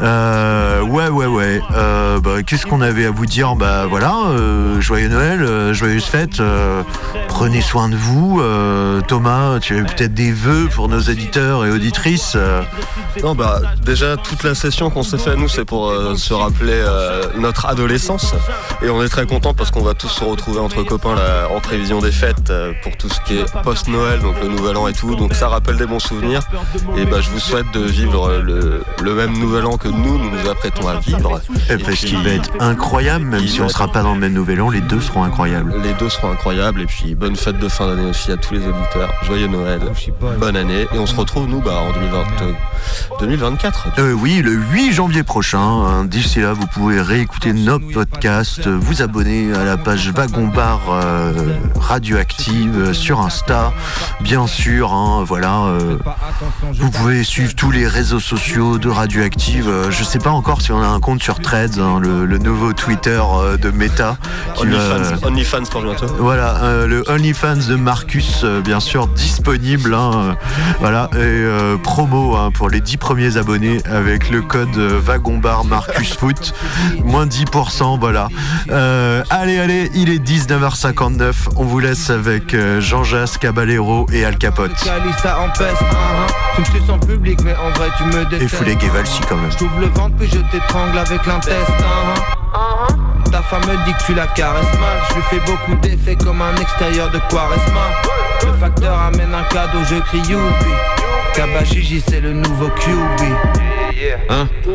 Euh, 0.00 0.82
ouais, 0.82 1.08
ouais, 1.08 1.26
ouais. 1.26 1.60
Euh, 1.74 2.20
bah, 2.20 2.42
Qu'est-ce 2.46 2.66
qu'on 2.66 2.80
avait 2.80 3.06
à 3.06 3.10
vous 3.10 3.26
dire 3.26 3.56
Bah 3.56 3.86
voilà, 3.88 4.14
euh, 4.28 4.80
joyeux 4.80 5.08
Noël, 5.08 5.42
euh, 5.42 5.74
joyeuses 5.74 6.04
fêtes. 6.04 6.40
euh, 6.40 6.82
prenez 7.28 7.60
soin 7.60 7.88
de 7.88 7.96
vous. 7.96 8.40
Euh, 8.40 9.00
Thomas, 9.08 9.58
tu 9.60 9.78
as 9.78 9.82
peut-être 9.84 10.14
des 10.14 10.30
vœux 10.32 10.68
pour 10.74 10.88
nos 10.88 11.00
éditeurs 11.00 11.64
et 11.64 11.70
auditrices. 11.70 12.36
Non, 13.22 13.34
bah, 13.34 13.60
déjà, 13.84 14.16
toute 14.16 14.44
la 14.44 14.54
session 14.54 14.90
qu'on 14.90 15.02
s'est 15.02 15.18
fait, 15.18 15.34
nous, 15.36 15.48
c'est 15.48 15.64
pour 15.64 15.92
se 16.16 16.32
rappeler 16.34 16.80
notre 17.36 17.66
adolescence. 17.66 18.34
Et 18.82 18.90
on 18.90 19.02
est 19.02 19.08
très 19.08 19.26
content 19.26 19.54
parce 19.54 19.70
qu'on 19.72 19.82
va 19.82 19.94
tous 19.94 20.08
se 20.08 20.22
retrouver 20.24 20.60
entre 20.60 20.82
copains 20.84 21.16
là, 21.16 21.48
en 21.54 21.60
prévision 21.60 22.00
des 22.00 22.12
fêtes 22.12 22.52
pour 22.82 22.96
tout 22.96 23.08
ce 23.08 23.20
qui 23.26 23.38
est 23.38 23.62
post-Noël, 23.62 24.20
donc 24.20 24.36
le 24.40 24.48
nouvel 24.48 24.76
an 24.76 24.86
et 24.86 24.92
tout. 24.92 25.16
Donc 25.16 25.34
ça 25.34 25.48
rappelle 25.48 25.76
des 25.76 25.86
bons 25.86 25.98
souvenirs. 25.98 26.42
Et 26.96 27.04
bah, 27.04 27.18
je 27.20 27.30
vous 27.30 27.40
souhaite 27.40 27.66
de 27.74 27.80
vivre 27.80 28.38
le, 28.44 28.82
le 29.02 29.14
même 29.14 29.36
nouvel 29.36 29.66
an 29.66 29.76
que 29.76 29.87
nous, 29.90 30.18
nous 30.18 30.30
nous 30.30 30.48
apprêtons 30.50 30.88
à 30.88 30.98
vivre. 31.00 31.40
Et 31.70 31.76
parce 31.78 31.96
qu'il 31.96 32.18
va 32.22 32.30
être 32.30 32.50
incroyable, 32.60 33.24
même 33.24 33.46
si 33.46 33.60
on 33.60 33.64
être- 33.64 33.70
sera 33.72 33.88
pas 33.88 34.02
dans 34.02 34.14
le 34.14 34.20
même 34.20 34.32
nouvel 34.32 34.60
an, 34.60 34.70
les 34.70 34.80
deux 34.80 35.00
seront 35.00 35.24
incroyables. 35.24 35.74
Les 35.82 35.94
deux 35.94 36.08
seront 36.08 36.30
incroyables. 36.32 36.80
Et 36.82 36.86
puis, 36.86 37.14
bonne 37.14 37.36
fête 37.36 37.58
de 37.58 37.68
fin 37.68 37.86
d'année 37.88 38.08
aussi 38.10 38.30
à 38.32 38.36
tous 38.36 38.54
les 38.54 38.60
auditeurs. 38.60 39.10
Joyeux 39.24 39.46
Noël. 39.48 39.80
Bonne 40.38 40.56
année. 40.56 40.86
Et 40.94 40.98
on 40.98 41.06
se 41.06 41.14
retrouve, 41.14 41.48
nous, 41.48 41.60
bah, 41.60 41.74
en 41.88 41.92
2020, 41.92 42.18
euh, 42.42 42.52
2024. 43.20 43.86
Euh, 43.98 44.12
oui, 44.12 44.42
le 44.42 44.52
8 44.52 44.92
janvier 44.92 45.22
prochain. 45.22 45.58
hein. 45.60 46.04
D'ici 46.04 46.40
là, 46.40 46.52
vous 46.52 46.66
pouvez 46.66 47.00
réécouter 47.00 47.52
nos 47.52 47.78
podcasts, 47.78 48.66
vous 48.68 49.02
abonner 49.02 49.52
à 49.54 49.64
la 49.64 49.76
page 49.76 50.10
Wagon 50.10 50.48
Bar 50.48 50.80
euh, 50.90 51.32
Radioactive 51.76 52.76
euh, 52.78 52.92
sur 52.92 53.20
Insta, 53.20 53.72
bien 54.20 54.46
sûr. 54.46 54.92
hein, 54.92 55.24
voilà. 55.26 55.62
euh, 55.64 55.96
vous 56.74 56.90
pouvez 56.90 57.24
suivre 57.24 57.54
tous 57.54 57.70
les 57.70 57.86
réseaux 57.86 58.20
sociaux 58.20 58.78
de 58.78 58.88
Radioactive. 58.88 59.68
Euh, 59.78 59.90
je 59.90 60.02
sais 60.02 60.18
pas 60.18 60.30
encore 60.30 60.60
si 60.60 60.72
on 60.72 60.82
a 60.82 60.86
un 60.86 61.00
compte 61.00 61.22
sur 61.22 61.38
Threads, 61.40 61.78
hein, 61.78 61.98
le, 62.00 62.26
le 62.26 62.38
nouveau 62.38 62.72
Twitter 62.72 63.20
euh, 63.20 63.56
de 63.56 63.70
Meta. 63.70 64.16
OnlyFans, 64.60 65.26
OnlyFans 65.26 65.62
pour 65.70 65.82
bientôt. 65.82 66.06
voilà, 66.18 66.56
euh, 66.64 66.86
le 66.86 67.04
OnlyFans 67.08 67.68
de 67.68 67.76
Marcus, 67.76 68.40
euh, 68.44 68.60
bien 68.60 68.80
sûr, 68.80 69.06
disponible. 69.08 69.94
hein, 69.94 70.10
euh, 70.14 70.32
voilà, 70.80 71.08
et 71.12 71.16
euh, 71.18 71.76
promo 71.76 72.34
hein, 72.36 72.50
pour 72.52 72.68
les 72.70 72.80
10 72.80 72.96
premiers 72.96 73.36
abonnés 73.36 73.80
avec 73.90 74.30
le 74.30 74.42
code 74.42 74.76
euh, 74.76 74.98
Wagon 75.02 75.38
Bar 75.38 75.64
Marcus 75.64 76.14
Foot. 76.14 76.52
Moins 77.04 77.26
10%, 77.26 77.98
voilà. 78.00 78.28
Euh, 78.70 79.22
allez, 79.30 79.58
allez, 79.58 79.90
il 79.94 80.10
est 80.10 80.18
19h59. 80.18 81.32
On 81.56 81.64
vous 81.64 81.78
laisse 81.78 82.10
avec 82.10 82.54
euh, 82.54 82.80
Jean-Jas, 82.80 83.36
Caballero 83.40 84.06
et 84.12 84.24
Al 84.24 84.38
Capote. 84.38 84.72
Tu 84.76 86.62
me 86.62 86.98
public, 87.06 87.38
mais 87.44 87.54
en 87.54 87.70
vrai, 87.78 87.88
tu 87.96 88.04
me 88.04 88.24
détestes. 88.24 88.42
Et 88.42 88.48
Foulet 88.48 88.74
Guévalsi 88.76 89.20
quand 89.28 89.36
même. 89.36 89.50
Le 89.76 89.86
ventre, 89.86 90.16
puis 90.18 90.28
je 90.28 90.38
t'étrangle 90.50 90.98
avec 90.98 91.24
l'intestin. 91.26 92.14
Ta 93.30 93.42
femme 93.42 93.60
me 93.66 93.84
dit 93.84 93.92
que 93.92 94.02
tu 94.06 94.14
la 94.14 94.26
caresses 94.26 94.72
mal. 94.80 94.98
Je 95.10 95.14
lui 95.14 95.22
fais 95.30 95.40
beaucoup 95.40 95.74
d'effets 95.80 96.16
comme 96.16 96.42
un 96.42 96.56
extérieur 96.56 97.10
de 97.10 97.18
Quaresma. 97.30 97.90
Le 98.44 98.52
facteur 98.54 98.98
amène 99.00 99.34
un 99.34 99.44
cadeau, 99.44 99.78
je 99.88 99.96
crie 99.96 100.18
youpi. 100.28 100.72
Kabashiji, 101.34 102.02
c'est 102.08 102.20
le 102.20 102.32
nouveau 102.32 102.68
QB. 102.68 103.22
Hein? 104.30 104.48
Tout 104.64 104.70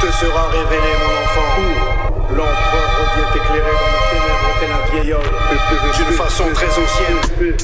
te 0.00 0.12
sera 0.12 0.48
révélé, 0.50 0.92
mon 1.00 1.24
enfant. 1.24 1.83
Façon 6.12 6.44
très 6.52 6.68
ancienne. 6.68 7.54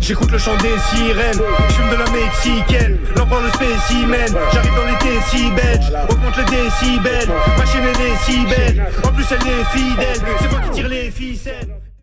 J'écoute 0.00 0.30
le 0.30 0.38
chant 0.38 0.56
des 0.56 0.76
sirènes, 0.94 1.40
fume 1.70 1.90
de 1.90 1.96
la 1.96 2.10
mexicaine, 2.10 2.98
l'empereur 3.16 3.42
le 3.42 3.48
spécimen, 3.50 4.28
j'arrive 4.52 4.74
dans 4.74 4.84
les 4.84 5.14
décibels, 5.14 5.80
augmente 6.10 6.36
le 6.36 6.44
décibel, 6.44 7.28
ma 7.56 7.64
chaîne 7.64 7.84
est 7.84 8.24
si 8.24 8.44
belle, 8.44 8.86
en 9.02 9.12
plus 9.12 9.24
elle 9.30 9.48
est 9.48 9.64
fidèle, 9.72 10.20
c'est 10.40 10.50
moi 10.50 10.60
qui 10.60 10.70
tire 10.70 10.88
les 10.88 11.10
ficelles. 11.10 11.83